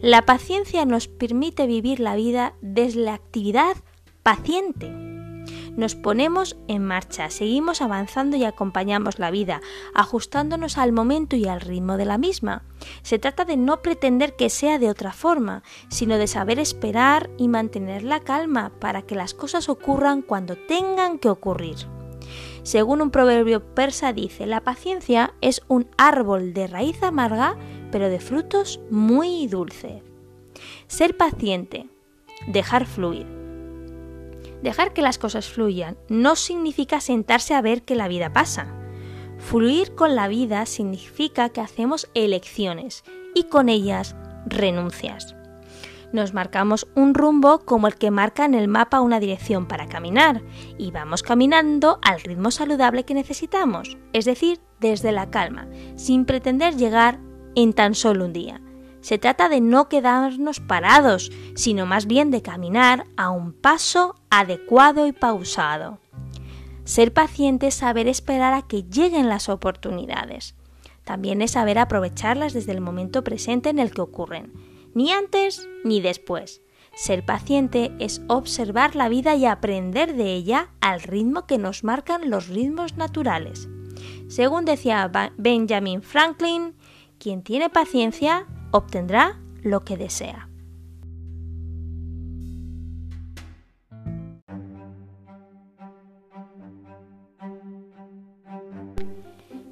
La 0.00 0.22
paciencia 0.22 0.84
nos 0.84 1.08
permite 1.08 1.66
vivir 1.66 2.00
la 2.00 2.16
vida 2.16 2.54
desde 2.60 3.00
la 3.00 3.14
actividad 3.14 3.76
paciente, 4.22 5.15
nos 5.76 5.94
ponemos 5.94 6.56
en 6.68 6.84
marcha, 6.84 7.30
seguimos 7.30 7.82
avanzando 7.82 8.36
y 8.36 8.44
acompañamos 8.44 9.18
la 9.18 9.30
vida, 9.30 9.60
ajustándonos 9.94 10.78
al 10.78 10.92
momento 10.92 11.36
y 11.36 11.46
al 11.46 11.60
ritmo 11.60 11.96
de 11.96 12.06
la 12.06 12.18
misma. 12.18 12.62
Se 13.02 13.18
trata 13.18 13.44
de 13.44 13.56
no 13.56 13.82
pretender 13.82 14.36
que 14.36 14.50
sea 14.50 14.78
de 14.78 14.90
otra 14.90 15.12
forma, 15.12 15.62
sino 15.88 16.18
de 16.18 16.26
saber 16.26 16.58
esperar 16.58 17.30
y 17.36 17.48
mantener 17.48 18.02
la 18.02 18.20
calma 18.20 18.72
para 18.80 19.02
que 19.02 19.14
las 19.14 19.34
cosas 19.34 19.68
ocurran 19.68 20.22
cuando 20.22 20.56
tengan 20.56 21.18
que 21.18 21.28
ocurrir. 21.28 21.76
Según 22.62 23.00
un 23.00 23.10
proverbio 23.10 23.62
persa 23.74 24.12
dice, 24.12 24.46
la 24.46 24.62
paciencia 24.62 25.34
es 25.40 25.62
un 25.68 25.88
árbol 25.96 26.52
de 26.52 26.66
raíz 26.66 27.02
amarga, 27.02 27.56
pero 27.92 28.08
de 28.08 28.18
frutos 28.18 28.80
muy 28.90 29.46
dulces. 29.46 30.02
Ser 30.88 31.16
paciente, 31.16 31.88
dejar 32.48 32.86
fluir, 32.86 33.45
Dejar 34.62 34.92
que 34.92 35.02
las 35.02 35.18
cosas 35.18 35.48
fluyan 35.48 35.96
no 36.08 36.36
significa 36.36 37.00
sentarse 37.00 37.54
a 37.54 37.62
ver 37.62 37.82
que 37.82 37.94
la 37.94 38.08
vida 38.08 38.32
pasa. 38.32 38.66
Fluir 39.38 39.94
con 39.94 40.16
la 40.16 40.28
vida 40.28 40.64
significa 40.66 41.50
que 41.50 41.60
hacemos 41.60 42.08
elecciones 42.14 43.04
y 43.34 43.44
con 43.44 43.68
ellas 43.68 44.16
renuncias. 44.46 45.36
Nos 46.12 46.32
marcamos 46.32 46.86
un 46.94 47.14
rumbo 47.14 47.58
como 47.64 47.88
el 47.88 47.96
que 47.96 48.10
marca 48.10 48.44
en 48.44 48.54
el 48.54 48.68
mapa 48.68 49.00
una 49.00 49.20
dirección 49.20 49.66
para 49.66 49.88
caminar 49.88 50.42
y 50.78 50.90
vamos 50.90 51.22
caminando 51.22 51.98
al 52.00 52.20
ritmo 52.20 52.50
saludable 52.50 53.04
que 53.04 53.14
necesitamos, 53.14 53.98
es 54.12 54.24
decir, 54.24 54.60
desde 54.80 55.12
la 55.12 55.30
calma, 55.30 55.68
sin 55.96 56.24
pretender 56.24 56.76
llegar 56.76 57.20
en 57.54 57.72
tan 57.72 57.94
solo 57.94 58.24
un 58.24 58.32
día. 58.32 58.60
Se 59.06 59.18
trata 59.18 59.48
de 59.48 59.60
no 59.60 59.88
quedarnos 59.88 60.58
parados, 60.58 61.30
sino 61.54 61.86
más 61.86 62.06
bien 62.06 62.32
de 62.32 62.42
caminar 62.42 63.06
a 63.16 63.30
un 63.30 63.52
paso 63.52 64.16
adecuado 64.30 65.06
y 65.06 65.12
pausado. 65.12 66.00
Ser 66.82 67.12
paciente 67.12 67.68
es 67.68 67.76
saber 67.76 68.08
esperar 68.08 68.52
a 68.52 68.62
que 68.62 68.82
lleguen 68.82 69.28
las 69.28 69.48
oportunidades. 69.48 70.56
También 71.04 71.40
es 71.40 71.52
saber 71.52 71.78
aprovecharlas 71.78 72.52
desde 72.52 72.72
el 72.72 72.80
momento 72.80 73.22
presente 73.22 73.68
en 73.68 73.78
el 73.78 73.92
que 73.92 74.00
ocurren, 74.00 74.52
ni 74.92 75.12
antes 75.12 75.68
ni 75.84 76.00
después. 76.00 76.60
Ser 76.96 77.24
paciente 77.24 77.92
es 78.00 78.22
observar 78.26 78.96
la 78.96 79.08
vida 79.08 79.36
y 79.36 79.46
aprender 79.46 80.16
de 80.16 80.34
ella 80.34 80.70
al 80.80 81.00
ritmo 81.00 81.46
que 81.46 81.58
nos 81.58 81.84
marcan 81.84 82.28
los 82.28 82.48
ritmos 82.48 82.96
naturales. 82.96 83.68
Según 84.26 84.64
decía 84.64 85.08
Benjamin 85.36 86.02
Franklin, 86.02 86.74
quien 87.20 87.44
tiene 87.44 87.70
paciencia 87.70 88.48
obtendrá 88.70 89.38
lo 89.62 89.80
que 89.84 89.96
desea. 89.96 90.48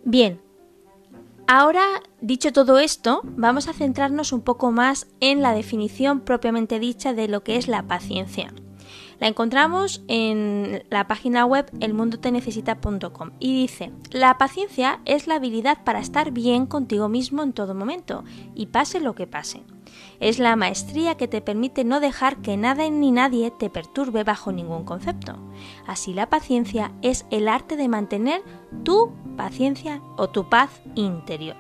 Bien, 0.04 0.40
ahora 1.48 1.82
dicho 2.20 2.52
todo 2.52 2.78
esto, 2.78 3.22
vamos 3.24 3.68
a 3.68 3.72
centrarnos 3.72 4.32
un 4.32 4.42
poco 4.42 4.70
más 4.70 5.08
en 5.20 5.42
la 5.42 5.52
definición 5.54 6.20
propiamente 6.20 6.78
dicha 6.78 7.14
de 7.14 7.26
lo 7.26 7.42
que 7.42 7.56
es 7.56 7.68
la 7.68 7.82
paciencia. 7.84 8.52
La 9.20 9.28
encontramos 9.28 10.02
en 10.08 10.84
la 10.90 11.06
página 11.06 11.44
web 11.46 11.70
elmundotenecesita.com 11.80 13.30
y 13.38 13.54
dice, 13.54 13.92
la 14.10 14.36
paciencia 14.38 15.00
es 15.04 15.26
la 15.26 15.36
habilidad 15.36 15.84
para 15.84 16.00
estar 16.00 16.30
bien 16.32 16.66
contigo 16.66 17.08
mismo 17.08 17.42
en 17.42 17.52
todo 17.52 17.74
momento 17.74 18.24
y 18.54 18.66
pase 18.66 19.00
lo 19.00 19.14
que 19.14 19.26
pase. 19.26 19.62
Es 20.20 20.38
la 20.38 20.56
maestría 20.56 21.16
que 21.16 21.28
te 21.28 21.40
permite 21.40 21.84
no 21.84 22.00
dejar 22.00 22.38
que 22.38 22.56
nada 22.56 22.88
ni 22.88 23.10
nadie 23.10 23.50
te 23.50 23.70
perturbe 23.70 24.24
bajo 24.24 24.52
ningún 24.52 24.84
concepto. 24.84 25.36
Así 25.86 26.14
la 26.14 26.28
paciencia 26.28 26.92
es 27.02 27.26
el 27.30 27.48
arte 27.48 27.76
de 27.76 27.88
mantener 27.88 28.42
tu 28.82 29.12
paciencia 29.36 30.00
o 30.16 30.28
tu 30.28 30.48
paz 30.48 30.70
interior. 30.94 31.56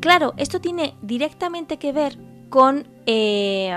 Claro, 0.00 0.34
esto 0.36 0.60
tiene 0.60 0.94
directamente 1.02 1.78
que 1.78 1.92
ver 1.92 2.18
con 2.48 2.86
eh, 3.06 3.72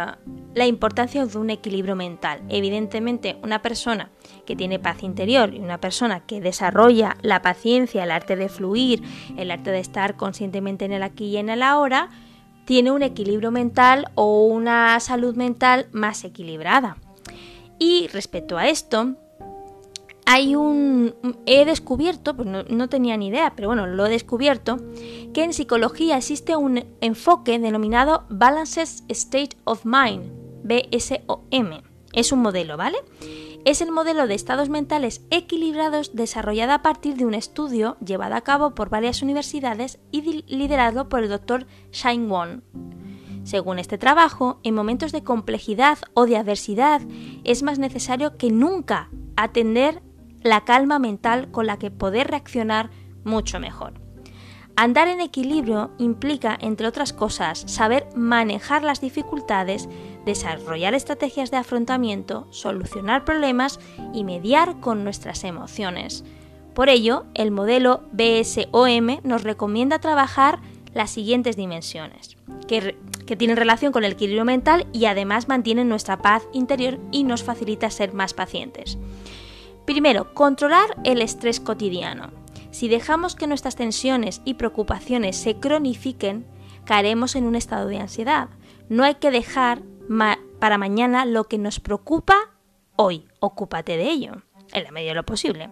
la 0.55 0.65
importancia 0.65 1.25
de 1.25 1.37
un 1.37 1.49
equilibrio 1.49 1.95
mental. 1.95 2.41
Evidentemente, 2.49 3.37
una 3.43 3.61
persona 3.61 4.09
que 4.45 4.55
tiene 4.55 4.79
paz 4.79 5.03
interior 5.03 5.53
y 5.53 5.59
una 5.59 5.79
persona 5.79 6.21
que 6.21 6.41
desarrolla 6.41 7.17
la 7.21 7.41
paciencia, 7.41 8.03
el 8.03 8.11
arte 8.11 8.35
de 8.35 8.49
fluir, 8.49 9.03
el 9.37 9.51
arte 9.51 9.71
de 9.71 9.79
estar 9.79 10.15
conscientemente 10.15 10.85
en 10.85 10.93
el 10.93 11.03
aquí 11.03 11.25
y 11.25 11.37
en 11.37 11.49
el 11.49 11.61
ahora, 11.61 12.09
tiene 12.65 12.91
un 12.91 13.03
equilibrio 13.03 13.51
mental 13.51 14.11
o 14.15 14.45
una 14.45 14.99
salud 14.99 15.35
mental 15.35 15.87
más 15.91 16.23
equilibrada. 16.23 16.97
Y 17.79 18.07
respecto 18.07 18.57
a 18.57 18.67
esto, 18.67 19.15
hay 20.31 20.55
un... 20.55 21.15
He 21.47 21.65
descubierto, 21.65 22.35
pues 22.35 22.47
no, 22.47 22.87
tenía 22.87 23.17
ni 23.17 23.29
idea, 23.29 23.53
pero 23.55 23.69
bueno, 23.69 23.87
lo 23.87 24.05
he 24.05 24.11
descubierto, 24.11 24.77
que 25.33 25.43
en 25.43 25.53
psicología 25.53 26.17
existe 26.17 26.55
un 26.55 26.85
enfoque 27.01 27.57
denominado 27.57 28.25
Balanced 28.29 29.05
State 29.07 29.57
of 29.63 29.85
Mind, 29.85 30.31
BSOM. 30.63 31.81
Es 32.13 32.31
un 32.31 32.43
modelo, 32.43 32.77
¿vale? 32.77 32.99
Es 33.65 33.81
el 33.81 33.91
modelo 33.91 34.27
de 34.27 34.35
estados 34.35 34.69
mentales 34.69 35.23
equilibrados 35.31 36.15
desarrollado 36.15 36.73
a 36.73 36.83
partir 36.83 37.15
de 37.15 37.25
un 37.25 37.33
estudio 37.33 37.97
llevado 38.05 38.35
a 38.35 38.41
cabo 38.41 38.75
por 38.75 38.91
varias 38.91 39.23
universidades 39.23 39.97
y 40.11 40.43
liderado 40.43 41.09
por 41.09 41.23
el 41.23 41.29
doctor 41.29 41.65
Shine 41.91 42.27
Won. 42.27 42.63
Según 43.45 43.79
este 43.79 43.97
trabajo, 43.97 44.59
en 44.61 44.75
momentos 44.75 45.11
de 45.11 45.23
complejidad 45.23 45.97
o 46.13 46.27
de 46.27 46.37
adversidad 46.37 47.01
es 47.43 47.63
más 47.63 47.79
necesario 47.79 48.37
que 48.37 48.51
nunca 48.51 49.09
atender 49.35 50.03
la 50.43 50.61
calma 50.65 50.99
mental 50.99 51.51
con 51.51 51.67
la 51.67 51.77
que 51.77 51.91
poder 51.91 52.27
reaccionar 52.27 52.89
mucho 53.23 53.59
mejor. 53.59 53.93
Andar 54.75 55.09
en 55.09 55.19
equilibrio 55.19 55.91
implica, 55.97 56.57
entre 56.61 56.87
otras 56.87 57.11
cosas, 57.11 57.65
saber 57.67 58.07
manejar 58.15 58.81
las 58.81 59.01
dificultades, 59.01 59.89
desarrollar 60.25 60.93
estrategias 60.93 61.51
de 61.51 61.57
afrontamiento, 61.57 62.47
solucionar 62.51 63.25
problemas 63.25 63.81
y 64.13 64.23
mediar 64.23 64.79
con 64.79 65.03
nuestras 65.03 65.43
emociones. 65.43 66.23
Por 66.73 66.87
ello, 66.87 67.25
el 67.33 67.51
modelo 67.51 68.03
BSOM 68.13 69.19
nos 69.23 69.43
recomienda 69.43 69.99
trabajar 69.99 70.59
las 70.93 71.11
siguientes 71.11 71.57
dimensiones, 71.57 72.37
que, 72.69 72.97
que 73.25 73.35
tienen 73.35 73.57
relación 73.57 73.91
con 73.91 74.05
el 74.05 74.13
equilibrio 74.13 74.45
mental 74.45 74.87
y 74.93 75.05
además 75.05 75.49
mantienen 75.49 75.89
nuestra 75.89 76.19
paz 76.19 76.43
interior 76.53 76.99
y 77.11 77.25
nos 77.25 77.43
facilita 77.43 77.89
ser 77.89 78.13
más 78.13 78.33
pacientes. 78.33 78.97
Primero, 79.89 80.35
controlar 80.35 80.97
el 81.03 81.19
estrés 81.19 81.59
cotidiano. 81.59 82.29
Si 82.69 82.87
dejamos 82.87 83.33
que 83.33 83.47
nuestras 83.47 83.75
tensiones 83.75 84.39
y 84.45 84.53
preocupaciones 84.53 85.35
se 85.35 85.55
cronifiquen, 85.55 86.45
caeremos 86.85 87.35
en 87.35 87.47
un 87.47 87.55
estado 87.55 87.87
de 87.87 87.97
ansiedad. 87.97 88.49
No 88.87 89.03
hay 89.03 89.15
que 89.15 89.31
dejar 89.31 89.81
para 90.59 90.77
mañana 90.77 91.25
lo 91.25 91.45
que 91.45 91.57
nos 91.57 91.79
preocupa 91.79 92.35
hoy. 92.97 93.25
Ocúpate 93.39 93.97
de 93.97 94.11
ello, 94.11 94.43
en 94.73 94.83
la 94.83 94.91
medida 94.91 95.09
de 95.09 95.15
lo 95.15 95.25
posible. 95.25 95.71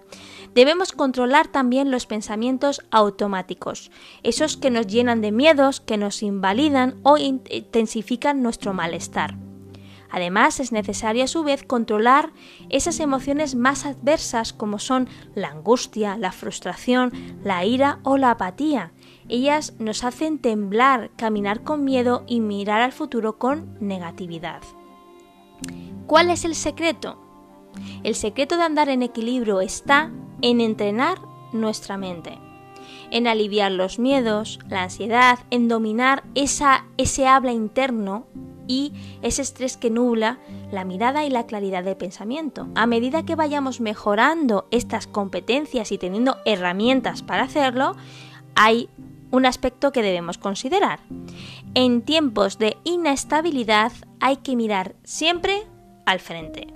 Debemos 0.56 0.94
controlar 0.94 1.48
también 1.50 1.92
los 1.92 2.08
pensamientos 2.08 2.82
automáticos, 2.90 3.92
esos 4.24 4.58
que 4.58 4.72
nos 4.72 4.88
llenan 4.88 5.22
de 5.22 5.32
miedos, 5.32 5.80
que 5.80 5.98
nos 5.98 6.24
invalidan 6.24 7.00
o 7.04 7.18
intensifican 7.20 8.42
nuestro 8.42 8.74
malestar. 8.74 9.36
Además, 10.10 10.60
es 10.60 10.72
necesario 10.72 11.24
a 11.24 11.28
su 11.28 11.44
vez 11.44 11.64
controlar 11.64 12.32
esas 12.70 13.00
emociones 13.00 13.56
más 13.56 13.86
adversas 13.86 14.54
como 14.54 14.80
son 14.80 15.08
la 15.36 15.50
angustia, 15.50 16.18
la 16.18 16.32
frustración, 16.32 17.12
la 17.44 17.66
ira 17.66 18.00
o 18.04 18.18
la 18.18 18.32
apatía. 18.32 18.92
Ellas 19.28 19.74
nos 19.80 20.04
hacen 20.04 20.40
temblar, 20.40 21.12
caminar 21.18 21.64
con 21.64 21.84
miedo 21.84 22.24
y 22.28 22.40
mirar 22.40 22.82
al 22.82 22.94
futuro 22.94 23.38
con 23.38 23.78
negatividad. 23.80 24.62
¿Cuál 26.08 26.30
es 26.30 26.46
el 26.46 26.56
secreto? 26.56 27.22
El 28.04 28.16
secreto 28.16 28.56
de 28.58 28.64
andar 28.64 28.90
en 28.90 29.04
equilibrio 29.04 29.60
está 29.62 30.12
en 30.42 30.62
entrenar 30.62 31.20
nuestra 31.52 31.98
mente, 31.98 32.40
en 33.12 33.28
aliviar 33.28 33.72
los 33.72 34.00
miedos, 34.00 34.60
la 34.70 34.84
ansiedad, 34.84 35.40
en 35.50 35.68
dominar 35.68 36.24
esa, 36.34 36.86
ese 36.98 37.28
habla 37.28 37.52
interno 37.52 38.28
y 38.68 38.94
ese 39.22 39.42
estrés 39.42 39.78
que 39.78 39.90
nubla 39.90 40.40
la 40.72 40.84
mirada 40.84 41.26
y 41.26 41.30
la 41.30 41.46
claridad 41.46 41.84
del 41.84 41.98
pensamiento. 41.98 42.68
A 42.76 42.86
medida 42.86 43.26
que 43.26 43.36
vayamos 43.36 43.82
mejorando 43.82 44.68
estas 44.72 45.08
competencias 45.08 45.92
y 45.92 45.98
teniendo 45.98 46.38
herramientas 46.46 47.24
para 47.24 47.44
hacerlo, 47.44 47.96
hay 48.56 48.90
un 49.32 49.46
aspecto 49.46 49.92
que 49.92 50.02
debemos 50.02 50.38
considerar. 50.38 51.00
En 51.74 52.02
tiempos 52.02 52.58
de 52.58 52.78
inestabilidad 52.84 53.92
hay 54.20 54.38
que 54.38 54.56
mirar 54.56 54.96
siempre 55.04 55.64
al 56.06 56.20
frente. 56.20 56.68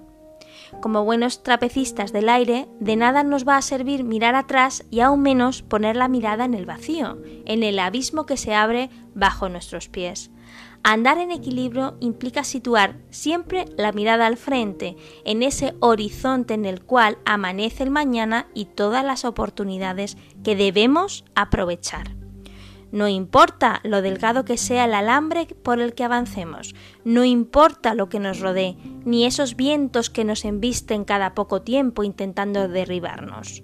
Como 0.79 1.03
buenos 1.03 1.43
trapecistas 1.43 2.13
del 2.13 2.29
aire, 2.29 2.67
de 2.79 2.95
nada 2.95 3.23
nos 3.23 3.47
va 3.47 3.57
a 3.57 3.61
servir 3.61 4.03
mirar 4.03 4.35
atrás 4.35 4.85
y 4.89 5.01
aún 5.01 5.21
menos 5.21 5.63
poner 5.63 5.95
la 5.95 6.07
mirada 6.07 6.45
en 6.45 6.53
el 6.53 6.65
vacío, 6.65 7.17
en 7.45 7.63
el 7.63 7.77
abismo 7.77 8.25
que 8.25 8.37
se 8.37 8.53
abre 8.53 8.89
bajo 9.13 9.49
nuestros 9.49 9.89
pies. 9.89 10.31
Andar 10.83 11.19
en 11.19 11.29
equilibrio 11.29 11.95
implica 11.99 12.43
situar 12.43 12.97
siempre 13.11 13.65
la 13.77 13.91
mirada 13.91 14.25
al 14.25 14.35
frente, 14.35 14.97
en 15.25 15.43
ese 15.43 15.75
horizonte 15.79 16.55
en 16.55 16.65
el 16.65 16.81
cual 16.81 17.19
amanece 17.23 17.83
el 17.83 17.91
mañana 17.91 18.47
y 18.55 18.65
todas 18.65 19.05
las 19.05 19.23
oportunidades 19.23 20.17
que 20.43 20.55
debemos 20.55 21.23
aprovechar. 21.35 22.15
No 22.91 23.07
importa 23.07 23.79
lo 23.83 24.01
delgado 24.01 24.43
que 24.43 24.57
sea 24.57 24.85
el 24.85 24.95
alambre 24.95 25.45
por 25.45 25.79
el 25.79 25.93
que 25.93 26.03
avancemos, 26.03 26.75
no 27.05 27.23
importa 27.23 27.93
lo 27.93 28.09
que 28.09 28.19
nos 28.19 28.39
rodee, 28.39 28.75
ni 29.05 29.25
esos 29.25 29.55
vientos 29.55 30.09
que 30.09 30.25
nos 30.25 30.43
embisten 30.45 31.05
cada 31.05 31.35
poco 31.35 31.61
tiempo 31.61 32.03
intentando 32.03 32.67
derribarnos. 32.67 33.63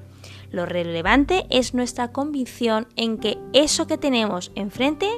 Lo 0.50 0.66
relevante 0.66 1.46
es 1.50 1.74
nuestra 1.74 2.14
convicción 2.14 2.88
en 2.96 3.18
que 3.18 3.38
eso 3.52 3.86
que 3.86 3.98
tenemos 3.98 4.52
enfrente 4.56 5.10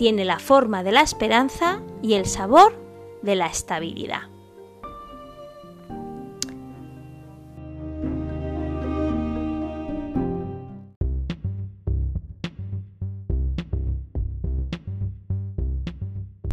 tiene 0.00 0.24
la 0.24 0.38
forma 0.38 0.82
de 0.82 0.92
la 0.92 1.02
esperanza 1.02 1.82
y 2.00 2.14
el 2.14 2.24
sabor 2.24 2.72
de 3.20 3.34
la 3.34 3.48
estabilidad. 3.48 4.22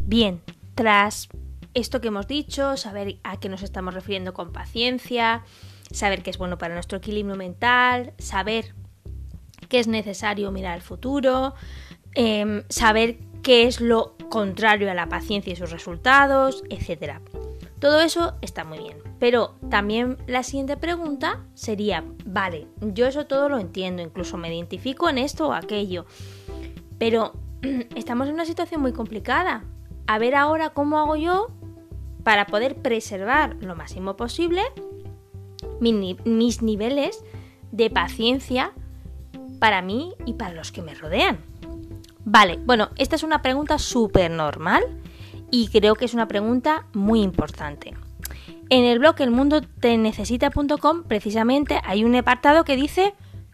Bien, 0.04 0.42
tras 0.76 1.30
esto 1.74 2.02
que 2.02 2.10
hemos 2.10 2.28
dicho, 2.28 2.76
saber 2.76 3.22
a 3.24 3.40
qué 3.40 3.48
nos 3.48 3.64
estamos 3.64 3.94
refiriendo 3.94 4.34
con 4.34 4.52
paciencia, 4.52 5.46
saber 5.90 6.22
qué 6.22 6.32
es 6.32 6.38
bueno 6.38 6.58
para 6.58 6.74
nuestro 6.74 6.98
equilibrio 6.98 7.38
mental, 7.38 8.14
saber 8.18 8.76
que 9.70 9.80
es 9.80 9.88
necesario 9.88 10.52
mirar 10.52 10.74
al 10.74 10.82
futuro, 10.82 11.54
em, 12.14 12.64
saber 12.68 13.20
qué 13.44 13.68
es 13.68 13.82
lo 13.82 14.16
contrario 14.30 14.92
a 14.92 14.94
la 14.94 15.10
paciencia 15.10 15.54
y 15.54 15.56
sus 15.56 15.72
resultados, 15.72 16.64
etc. 16.70 17.20
Todo 17.80 18.02
eso 18.02 18.34
está 18.42 18.64
muy 18.64 18.80
bien, 18.80 18.98
pero 19.20 19.56
también 19.70 20.18
la 20.28 20.44
siguiente 20.44 20.78
pregunta 20.78 21.44
sería, 21.54 22.04
vale, 22.26 22.68
yo 22.82 23.06
eso 23.06 23.28
todo 23.28 23.50
lo 23.50 23.60
entiendo, 23.60 24.02
incluso 24.02 24.38
me 24.38 24.54
identifico 24.54 25.10
en 25.10 25.20
esto 25.20 25.48
o 25.48 25.54
aquello, 25.54 26.06
pero 26.98 27.34
estamos 27.96 28.28
en 28.28 28.34
una 28.34 28.46
situación 28.46 28.82
muy 28.82 28.94
complicada 28.94 29.64
a 30.08 30.20
ver 30.20 30.36
ahora 30.36 30.72
cómo 30.72 30.98
hago 30.98 31.16
yo 31.16 31.50
para 32.24 32.48
poder 32.48 32.76
preservar 32.76 33.56
lo 33.62 33.76
máximo 33.76 34.18
posible 34.18 34.62
mis 35.80 36.62
niveles 36.62 37.24
de 37.72 37.90
paciencia 37.90 38.72
para 39.60 39.82
mí 39.82 40.14
y 40.26 40.34
para 40.34 40.54
los 40.54 40.72
que 40.72 40.82
me 40.82 40.94
rodean. 40.94 41.40
Vale, 42.30 42.60
bueno, 42.66 42.90
esta 42.98 43.16
es 43.16 43.24
una 43.24 43.42
pregunta 43.42 43.80
súper 43.80 44.30
normal 44.30 44.84
y 45.50 45.70
creo 45.70 45.96
que 45.96 46.04
es 46.04 46.14
una 46.14 46.28
pregunta 46.28 46.86
muy 46.92 47.22
importante. 47.22 47.94
En 48.70 48.84
el 48.84 49.00
blog 49.00 49.16
elmundotenecesita.com 49.22 51.04
precisamente 51.04 51.80
hay 51.86 52.04
un 52.04 52.14
apartado 52.18 52.66
que 52.66 52.76
dice 52.76 53.14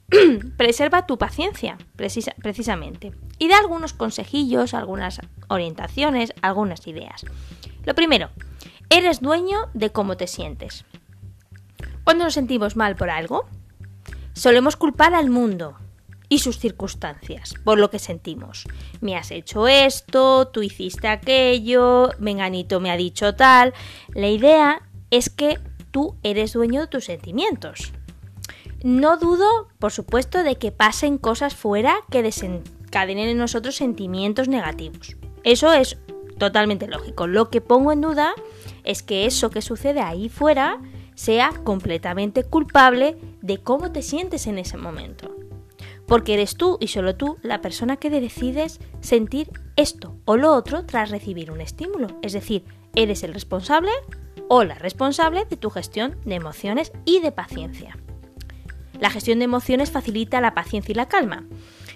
preserva 0.57 1.05
tu 1.05 1.19
paciencia, 1.19 1.77
precisamente. 1.95 3.13
Y 3.37 3.47
da 3.47 3.59
algunos 3.59 3.93
consejillos, 3.93 4.73
algunas 4.73 5.21
orientaciones, 5.49 6.33
algunas 6.41 6.87
ideas. 6.87 7.27
Lo 7.85 7.93
primero, 7.93 8.31
eres 8.89 9.21
dueño 9.21 9.69
de 9.75 9.91
cómo 9.91 10.17
te 10.17 10.25
sientes. 10.25 10.83
Cuando 12.03 12.23
nos 12.23 12.33
sentimos 12.33 12.75
mal 12.75 12.95
por 12.95 13.11
algo, 13.11 13.45
solemos 14.33 14.77
culpar 14.77 15.13
al 15.13 15.29
mundo 15.29 15.77
y 16.33 16.39
sus 16.39 16.57
circunstancias 16.57 17.53
por 17.63 17.77
lo 17.77 17.91
que 17.91 17.99
sentimos. 17.99 18.65
Me 19.01 19.15
has 19.15 19.29
hecho 19.29 19.67
esto, 19.67 20.47
tú 20.47 20.63
hiciste 20.63 21.07
aquello, 21.07 22.09
Menganito 22.17 22.79
me 22.79 22.89
ha 22.89 22.97
dicho 22.97 23.35
tal. 23.35 23.75
La 24.15 24.29
idea 24.29 24.81
es 25.11 25.29
que 25.29 25.59
tú 25.91 26.17
eres 26.23 26.53
dueño 26.53 26.81
de 26.81 26.87
tus 26.87 27.05
sentimientos. 27.05 27.93
No 28.83 29.17
dudo, 29.17 29.67
por 29.77 29.91
supuesto, 29.91 30.41
de 30.41 30.55
que 30.55 30.71
pasen 30.71 31.19
cosas 31.19 31.53
fuera 31.53 31.97
que 32.09 32.23
desencadenen 32.23 33.29
en 33.29 33.37
nosotros 33.37 33.75
sentimientos 33.75 34.47
negativos. 34.47 35.15
Eso 35.43 35.71
es 35.71 35.99
totalmente 36.39 36.87
lógico. 36.87 37.27
Lo 37.27 37.51
que 37.51 37.61
pongo 37.61 37.91
en 37.91 38.01
duda 38.01 38.33
es 38.83 39.03
que 39.03 39.27
eso 39.27 39.51
que 39.51 39.61
sucede 39.61 40.01
ahí 40.01 40.29
fuera 40.29 40.81
sea 41.13 41.51
completamente 41.63 42.43
culpable 42.43 43.17
de 43.43 43.59
cómo 43.59 43.91
te 43.91 44.01
sientes 44.01 44.47
en 44.47 44.57
ese 44.57 44.77
momento. 44.77 45.29
Porque 46.07 46.33
eres 46.33 46.55
tú 46.57 46.77
y 46.79 46.87
solo 46.87 47.15
tú 47.15 47.37
la 47.41 47.61
persona 47.61 47.97
que 47.97 48.09
decides 48.09 48.79
sentir 48.99 49.49
esto 49.75 50.15
o 50.25 50.37
lo 50.37 50.53
otro 50.53 50.85
tras 50.85 51.09
recibir 51.09 51.51
un 51.51 51.61
estímulo. 51.61 52.07
Es 52.21 52.33
decir, 52.33 52.65
eres 52.95 53.23
el 53.23 53.33
responsable 53.33 53.91
o 54.49 54.63
la 54.63 54.75
responsable 54.75 55.45
de 55.45 55.57
tu 55.57 55.69
gestión 55.69 56.17
de 56.25 56.35
emociones 56.35 56.91
y 57.05 57.19
de 57.21 57.31
paciencia. 57.31 57.97
La 58.99 59.09
gestión 59.09 59.39
de 59.39 59.45
emociones 59.45 59.91
facilita 59.91 60.41
la 60.41 60.53
paciencia 60.53 60.91
y 60.91 60.95
la 60.95 61.07
calma. 61.07 61.45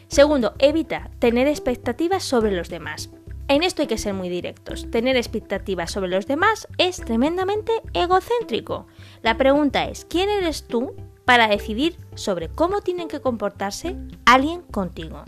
Segundo, 0.08 0.56
evita 0.60 1.10
tener 1.20 1.48
expectativas 1.48 2.24
sobre 2.24 2.52
los 2.52 2.70
demás. 2.70 3.10
En 3.50 3.64
esto 3.64 3.82
hay 3.82 3.88
que 3.88 3.98
ser 3.98 4.14
muy 4.14 4.28
directos. 4.28 4.92
Tener 4.92 5.16
expectativas 5.16 5.92
sobre 5.92 6.10
los 6.10 6.28
demás 6.28 6.68
es 6.78 6.98
tremendamente 6.98 7.72
egocéntrico. 7.94 8.88
La 9.22 9.38
pregunta 9.38 9.86
es, 9.86 10.06
¿quién 10.06 10.30
eres 10.30 10.68
tú 10.68 10.96
para 11.28 11.50
decidir 11.50 11.98
sobre 12.16 12.48
cómo 12.48 12.80
tienen 12.80 13.10
que 13.10 13.20
comportarse 13.20 13.98
alguien 14.26 14.62
contigo? 14.62 15.26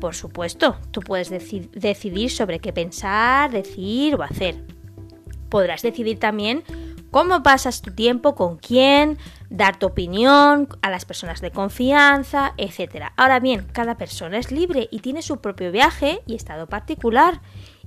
Por 0.00 0.16
supuesto, 0.16 0.76
tú 0.90 1.02
puedes 1.02 1.30
decidir 1.30 2.30
sobre 2.32 2.58
qué 2.58 2.72
pensar, 2.72 3.52
decir 3.52 4.16
o 4.16 4.24
hacer. 4.24 4.56
Podrás 5.50 5.82
decidir 5.82 6.18
también 6.18 6.64
cómo 7.12 7.44
pasas 7.44 7.80
tu 7.80 7.92
tiempo, 7.92 8.34
con 8.34 8.56
quién, 8.56 9.18
dar 9.50 9.78
tu 9.78 9.86
opinión 9.86 10.68
a 10.82 10.90
las 10.90 11.04
personas 11.04 11.40
de 11.40 11.52
confianza, 11.52 12.54
etc. 12.56 13.12
Ahora 13.16 13.38
bien, 13.38 13.68
cada 13.72 13.96
persona 13.98 14.36
es 14.38 14.50
libre 14.50 14.88
y 14.90 14.98
tiene 14.98 15.22
su 15.22 15.40
propio 15.40 15.70
viaje 15.70 16.22
y 16.26 16.34
estado 16.34 16.66
particular. 16.66 17.40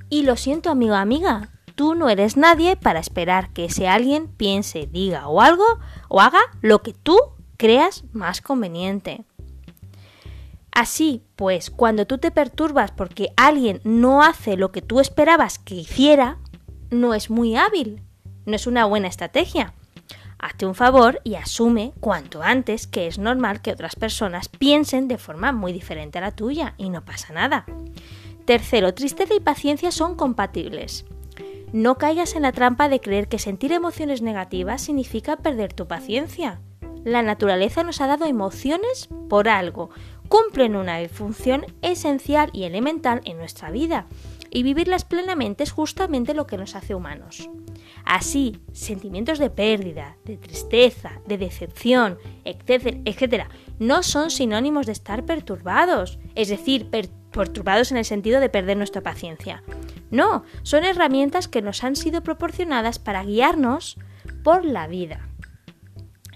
Y 0.09 0.23
lo 0.23 0.37
siento, 0.37 0.69
amigo 0.69 0.95
amiga, 0.95 1.49
tú 1.81 1.95
no 1.95 2.11
eres 2.11 2.37
nadie 2.37 2.75
para 2.75 2.99
esperar 2.99 3.49
que 3.53 3.65
ese 3.65 3.87
alguien 3.87 4.27
piense, 4.27 4.85
diga 4.85 5.27
o 5.27 5.41
algo 5.41 5.65
o 6.09 6.21
haga 6.21 6.39
lo 6.61 6.83
que 6.83 6.93
tú 6.93 7.17
creas 7.57 8.03
más 8.13 8.39
conveniente. 8.39 9.25
Así, 10.71 11.23
pues, 11.35 11.71
cuando 11.71 12.05
tú 12.05 12.19
te 12.19 12.29
perturbas 12.29 12.91
porque 12.91 13.33
alguien 13.35 13.81
no 13.83 14.21
hace 14.21 14.57
lo 14.57 14.71
que 14.71 14.83
tú 14.83 14.99
esperabas 14.99 15.57
que 15.57 15.73
hiciera, 15.73 16.37
no 16.91 17.15
es 17.15 17.31
muy 17.31 17.55
hábil, 17.55 18.03
no 18.45 18.55
es 18.55 18.67
una 18.67 18.85
buena 18.85 19.07
estrategia. 19.07 19.73
Hazte 20.37 20.67
un 20.67 20.75
favor 20.75 21.19
y 21.23 21.33
asume 21.33 21.93
cuanto 21.99 22.43
antes 22.43 22.85
que 22.85 23.07
es 23.07 23.17
normal 23.17 23.63
que 23.63 23.71
otras 23.71 23.95
personas 23.95 24.49
piensen 24.49 25.07
de 25.07 25.17
forma 25.17 25.51
muy 25.51 25.73
diferente 25.73 26.19
a 26.19 26.21
la 26.21 26.35
tuya 26.35 26.75
y 26.77 26.91
no 26.91 27.03
pasa 27.03 27.33
nada. 27.33 27.65
Tercero, 28.45 28.93
tristeza 28.93 29.33
y 29.33 29.39
paciencia 29.39 29.89
son 29.89 30.13
compatibles. 30.13 31.05
No 31.73 31.97
caigas 31.97 32.35
en 32.35 32.41
la 32.41 32.51
trampa 32.51 32.89
de 32.89 32.99
creer 32.99 33.29
que 33.29 33.39
sentir 33.39 33.71
emociones 33.71 34.21
negativas 34.21 34.81
significa 34.81 35.37
perder 35.37 35.71
tu 35.71 35.87
paciencia. 35.87 36.59
La 37.05 37.21
naturaleza 37.21 37.83
nos 37.83 38.01
ha 38.01 38.07
dado 38.07 38.25
emociones 38.25 39.07
por 39.29 39.47
algo, 39.47 39.89
cumplen 40.27 40.75
una 40.75 40.99
función 41.07 41.65
esencial 41.81 42.49
y 42.51 42.63
elemental 42.63 43.21
en 43.23 43.37
nuestra 43.37 43.71
vida, 43.71 44.05
y 44.49 44.63
vivirlas 44.63 45.05
plenamente 45.05 45.63
es 45.63 45.71
justamente 45.71 46.33
lo 46.33 46.45
que 46.45 46.57
nos 46.57 46.75
hace 46.75 46.93
humanos. 46.93 47.49
Así, 48.03 48.59
sentimientos 48.73 49.39
de 49.39 49.49
pérdida, 49.49 50.17
de 50.25 50.35
tristeza, 50.35 51.21
de 51.25 51.37
decepción, 51.37 52.17
etcétera, 52.43 53.49
no 53.79 54.03
son 54.03 54.29
sinónimos 54.29 54.87
de 54.87 54.91
estar 54.91 55.25
perturbados, 55.25 56.19
es 56.35 56.49
decir, 56.49 56.89
perturbados 57.31 57.91
en 57.91 57.97
el 57.97 58.05
sentido 58.05 58.41
de 58.41 58.49
perder 58.49 58.75
nuestra 58.75 59.01
paciencia. 59.01 59.63
No, 60.11 60.43
son 60.63 60.83
herramientas 60.83 61.47
que 61.47 61.61
nos 61.61 61.83
han 61.83 61.95
sido 61.95 62.21
proporcionadas 62.21 62.99
para 62.99 63.23
guiarnos 63.23 63.97
por 64.43 64.65
la 64.65 64.87
vida. 64.87 65.27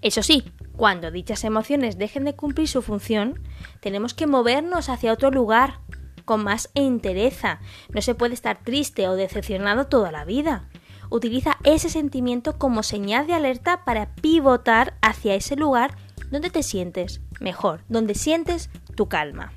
Eso 0.02 0.24
sí, 0.24 0.52
cuando 0.76 1.12
dichas 1.12 1.44
emociones 1.44 1.98
dejen 1.98 2.26
de 2.26 2.36
cumplir 2.36 2.68
su 2.68 2.82
función, 2.82 3.40
tenemos 3.82 4.14
que 4.14 4.28
movernos 4.28 4.90
hacia 4.90 5.14
otro 5.14 5.32
lugar, 5.32 5.80
con 6.26 6.44
más 6.44 6.70
entereza. 6.74 7.60
No 7.90 8.02
se 8.02 8.16
puede 8.16 8.34
estar 8.34 8.58
triste 8.64 9.08
o 9.08 9.16
decepcionado 9.16 9.88
toda 9.88 10.12
la 10.12 10.26
vida. 10.26 10.70
Utiliza 11.10 11.58
ese 11.64 11.90
sentimiento 11.90 12.58
como 12.58 12.82
señal 12.82 13.28
de 13.28 13.34
alerta 13.34 13.86
para 13.86 14.16
pivotar 14.16 14.98
hacia 15.02 15.36
ese 15.36 15.56
lugar 15.56 15.96
donde 16.32 16.50
te 16.50 16.64
sientes 16.64 17.22
mejor, 17.40 17.82
donde 17.88 18.16
sientes 18.16 18.70
tu 18.96 19.08
calma. 19.08 19.54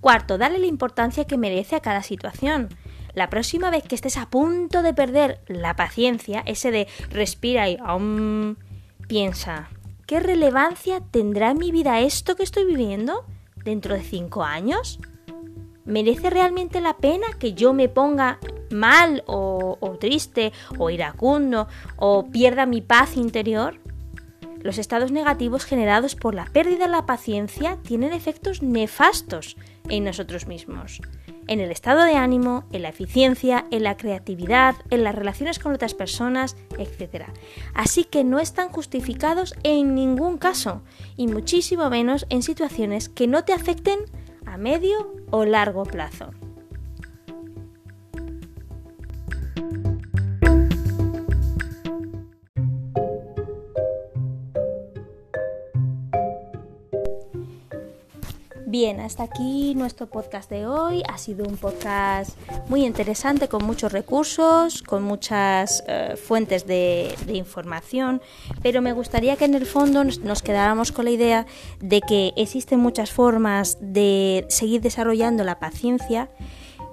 Cuarto, 0.00 0.36
dale 0.36 0.58
la 0.58 0.66
importancia 0.66 1.26
que 1.26 1.38
merece 1.38 1.76
a 1.76 1.80
cada 1.80 2.02
situación. 2.02 2.68
La 3.14 3.30
próxima 3.30 3.70
vez 3.70 3.84
que 3.84 3.94
estés 3.94 4.16
a 4.16 4.28
punto 4.28 4.82
de 4.82 4.92
perder 4.92 5.40
la 5.46 5.76
paciencia, 5.76 6.42
ese 6.46 6.70
de 6.70 6.88
respira 7.10 7.68
y 7.68 7.78
Piensa, 9.06 9.68
¿qué 10.06 10.18
relevancia 10.18 11.00
tendrá 11.00 11.50
en 11.50 11.58
mi 11.58 11.70
vida 11.70 12.00
esto 12.00 12.34
que 12.34 12.42
estoy 12.42 12.64
viviendo 12.64 13.24
dentro 13.64 13.94
de 13.94 14.02
cinco 14.02 14.42
años? 14.42 14.98
¿Merece 15.84 16.30
realmente 16.30 16.80
la 16.80 16.96
pena 16.96 17.26
que 17.38 17.52
yo 17.52 17.72
me 17.72 17.88
ponga 17.88 18.38
mal 18.70 19.22
o, 19.26 19.76
o 19.78 19.90
triste 19.98 20.52
o 20.78 20.90
iracundo 20.90 21.68
o 21.96 22.30
pierda 22.30 22.66
mi 22.66 22.80
paz 22.80 23.16
interior? 23.16 23.78
Los 24.60 24.78
estados 24.78 25.12
negativos 25.12 25.66
generados 25.66 26.16
por 26.16 26.34
la 26.34 26.46
pérdida 26.46 26.86
de 26.86 26.92
la 26.92 27.06
paciencia 27.06 27.78
tienen 27.82 28.14
efectos 28.14 28.62
nefastos 28.62 29.56
en 29.90 30.04
nosotros 30.04 30.46
mismos 30.46 31.00
en 31.48 31.60
el 31.60 31.70
estado 31.70 32.04
de 32.04 32.16
ánimo, 32.16 32.64
en 32.72 32.82
la 32.82 32.88
eficiencia, 32.88 33.66
en 33.70 33.84
la 33.84 33.96
creatividad, 33.96 34.74
en 34.90 35.04
las 35.04 35.14
relaciones 35.14 35.58
con 35.58 35.72
otras 35.72 35.94
personas, 35.94 36.56
etc. 36.78 37.26
Así 37.74 38.04
que 38.04 38.24
no 38.24 38.38
están 38.38 38.68
justificados 38.68 39.54
en 39.62 39.94
ningún 39.94 40.38
caso, 40.38 40.82
y 41.16 41.26
muchísimo 41.26 41.88
menos 41.90 42.26
en 42.28 42.42
situaciones 42.42 43.08
que 43.08 43.26
no 43.26 43.44
te 43.44 43.52
afecten 43.52 44.00
a 44.46 44.56
medio 44.56 45.12
o 45.30 45.44
largo 45.44 45.84
plazo. 45.84 46.30
Bien, 58.84 59.00
hasta 59.00 59.22
aquí 59.22 59.74
nuestro 59.74 60.10
podcast 60.10 60.50
de 60.50 60.66
hoy. 60.66 61.02
Ha 61.08 61.16
sido 61.16 61.46
un 61.46 61.56
podcast 61.56 62.36
muy 62.68 62.84
interesante, 62.84 63.48
con 63.48 63.64
muchos 63.64 63.92
recursos, 63.92 64.82
con 64.82 65.02
muchas 65.02 65.82
eh, 65.88 66.16
fuentes 66.22 66.66
de, 66.66 67.14
información, 67.32 68.20
pero 68.62 68.82
me 68.82 68.92
gustaría 68.92 69.36
que 69.36 69.46
en 69.46 69.54
el 69.54 69.64
fondo 69.64 70.04
nos, 70.04 70.42
quedáramos 70.42 70.92
con 70.92 71.06
la 71.06 71.12
idea 71.12 71.46
de 71.80 72.02
que 72.02 72.34
existen 72.36 72.78
muchas 72.78 73.10
formas 73.10 73.78
de 73.80 74.44
seguir 74.50 74.82
desarrollando 74.82 75.44
la 75.44 75.58
paciencia 75.58 76.28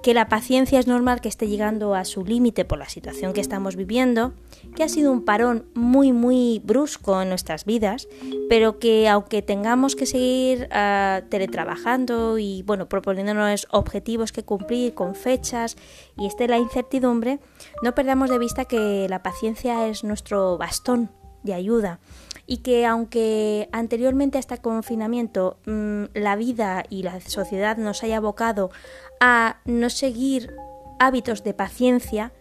que 0.01 0.13
la 0.13 0.29
paciencia 0.29 0.79
es 0.79 0.87
normal 0.87 1.21
que 1.21 1.29
esté 1.29 1.47
llegando 1.47 1.93
a 1.95 2.05
su 2.05 2.25
límite 2.25 2.65
por 2.65 2.79
la 2.79 2.89
situación 2.89 3.33
que 3.33 3.41
estamos 3.41 3.75
viviendo, 3.75 4.33
que 4.75 4.83
ha 4.83 4.89
sido 4.89 5.11
un 5.11 5.23
parón 5.23 5.65
muy 5.75 6.11
muy 6.11 6.61
brusco 6.63 7.21
en 7.21 7.29
nuestras 7.29 7.65
vidas, 7.65 8.07
pero 8.49 8.79
que 8.79 9.07
aunque 9.07 9.41
tengamos 9.41 9.95
que 9.95 10.05
seguir 10.05 10.69
uh, 10.71 11.27
teletrabajando 11.29 12.39
y 12.39 12.63
bueno, 12.63 12.89
proponiéndonos 12.89 13.67
objetivos 13.71 14.31
que 14.31 14.43
cumplir 14.43 14.93
con 14.93 15.15
fechas 15.15 15.77
y 16.17 16.25
esté 16.25 16.47
la 16.47 16.57
incertidumbre, 16.57 17.39
no 17.83 17.93
perdamos 17.93 18.29
de 18.29 18.39
vista 18.39 18.65
que 18.65 19.07
la 19.09 19.21
paciencia 19.21 19.87
es 19.87 20.03
nuestro 20.03 20.57
bastón 20.57 21.09
de 21.43 21.53
ayuda 21.53 21.99
y 22.47 22.57
que 22.57 22.85
aunque 22.85 23.69
anteriormente 23.71 24.37
a 24.37 24.41
este 24.41 24.57
confinamiento 24.57 25.57
mm, 25.65 26.05
la 26.13 26.35
vida 26.35 26.83
y 26.89 27.03
la 27.03 27.21
sociedad 27.21 27.77
nos 27.77 28.03
haya 28.03 28.17
abocado 28.17 28.71
a 29.19 29.57
no 29.65 29.89
seguir 29.89 30.53
hábitos 30.99 31.43
de 31.43 31.53
paciencia, 31.53 32.31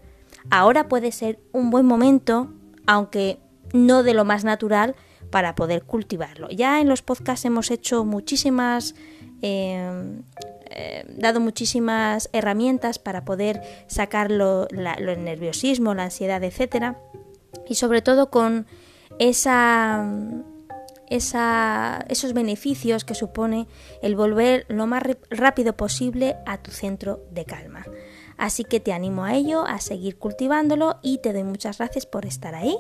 ahora 0.51 0.89
puede 0.89 1.13
ser 1.13 1.39
un 1.53 1.71
buen 1.71 1.87
momento, 1.87 2.53
aunque 2.87 3.39
no 3.73 4.03
de 4.03 4.15
lo 4.15 4.25
más 4.25 4.45
natural, 4.45 4.97
para 5.31 5.55
poder 5.55 5.85
cultivarlo. 5.85 6.49
Ya 6.51 6.81
en 6.81 6.89
los 6.89 7.03
podcasts 7.03 7.45
hemos 7.45 7.71
hecho 7.71 8.05
muchísimas, 8.05 8.95
em, 9.43 10.25
eh, 10.71 11.05
dado 11.09 11.41
muchísimas 11.41 12.29
herramientas 12.33 12.99
para 12.99 13.25
poder 13.25 13.63
sacar 13.87 14.31
lo, 14.31 14.69
el 14.69 15.25
nerviosismo, 15.25 15.95
la 15.95 16.05
ansiedad, 16.05 16.43
etcétera, 16.43 16.99
y 17.69 17.77
sobre 17.77 18.03
todo 18.03 18.31
con 18.31 18.67
esa, 19.21 20.11
esa, 21.11 22.05
esos 22.09 22.33
beneficios 22.33 23.05
que 23.05 23.15
supone 23.15 23.69
el 24.03 24.17
volver 24.17 24.65
lo 24.69 24.87
más 24.87 25.03
rápido 25.29 25.77
posible 25.77 26.37
a 26.47 26.57
tu 26.57 26.71
centro 26.71 27.23
de 27.31 27.45
calma. 27.45 27.85
Así 28.39 28.65
que 28.65 28.81
te 28.81 28.95
animo 28.95 29.25
a 29.25 29.35
ello, 29.35 29.67
a 29.67 29.79
seguir 29.79 30.17
cultivándolo 30.17 30.99
y 31.03 31.19
te 31.19 31.35
doy 31.35 31.45
muchas 31.45 31.77
gracias 31.77 32.07
por 32.07 32.25
estar 32.25 32.55
ahí. 32.55 32.75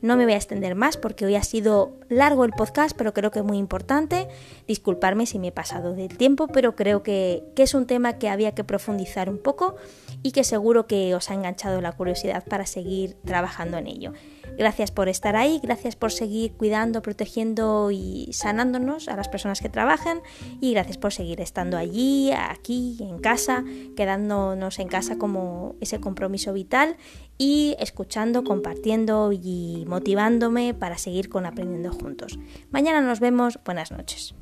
No 0.00 0.16
me 0.16 0.24
voy 0.24 0.32
a 0.32 0.36
extender 0.36 0.74
más 0.74 0.96
porque 0.96 1.26
hoy 1.26 1.36
ha 1.36 1.44
sido 1.44 1.92
largo 2.08 2.46
el 2.46 2.52
podcast, 2.52 2.96
pero 2.96 3.12
creo 3.12 3.30
que 3.30 3.40
es 3.40 3.44
muy 3.44 3.58
importante. 3.58 4.28
Disculparme 4.66 5.26
si 5.26 5.38
me 5.38 5.48
he 5.48 5.52
pasado 5.52 5.92
del 5.92 6.16
tiempo, 6.16 6.48
pero 6.48 6.74
creo 6.74 7.02
que, 7.02 7.44
que 7.54 7.64
es 7.64 7.74
un 7.74 7.86
tema 7.86 8.14
que 8.14 8.30
había 8.30 8.54
que 8.54 8.64
profundizar 8.64 9.28
un 9.28 9.38
poco 9.38 9.76
y 10.22 10.32
que 10.32 10.44
seguro 10.44 10.86
que 10.86 11.14
os 11.14 11.30
ha 11.30 11.34
enganchado 11.34 11.80
la 11.80 11.92
curiosidad 11.92 12.44
para 12.44 12.66
seguir 12.66 13.14
trabajando 13.24 13.78
en 13.78 13.86
ello. 13.86 14.12
Gracias 14.56 14.90
por 14.90 15.08
estar 15.08 15.34
ahí, 15.36 15.60
gracias 15.62 15.96
por 15.96 16.12
seguir 16.12 16.52
cuidando, 16.52 17.02
protegiendo 17.02 17.90
y 17.90 18.28
sanándonos 18.32 19.08
a 19.08 19.16
las 19.16 19.28
personas 19.28 19.60
que 19.60 19.68
trabajan 19.68 20.20
y 20.60 20.72
gracias 20.72 20.98
por 20.98 21.12
seguir 21.12 21.40
estando 21.40 21.76
allí, 21.76 22.30
aquí, 22.32 22.98
en 23.00 23.18
casa, 23.18 23.64
quedándonos 23.96 24.78
en 24.78 24.88
casa 24.88 25.16
como 25.16 25.74
ese 25.80 26.00
compromiso 26.00 26.52
vital 26.52 26.96
y 27.38 27.76
escuchando, 27.78 28.44
compartiendo 28.44 29.32
y 29.32 29.84
motivándome 29.88 30.74
para 30.74 30.98
seguir 30.98 31.28
con 31.28 31.46
aprendiendo 31.46 31.92
juntos. 31.92 32.38
Mañana 32.70 33.00
nos 33.00 33.20
vemos, 33.20 33.58
buenas 33.64 33.90
noches. 33.90 34.34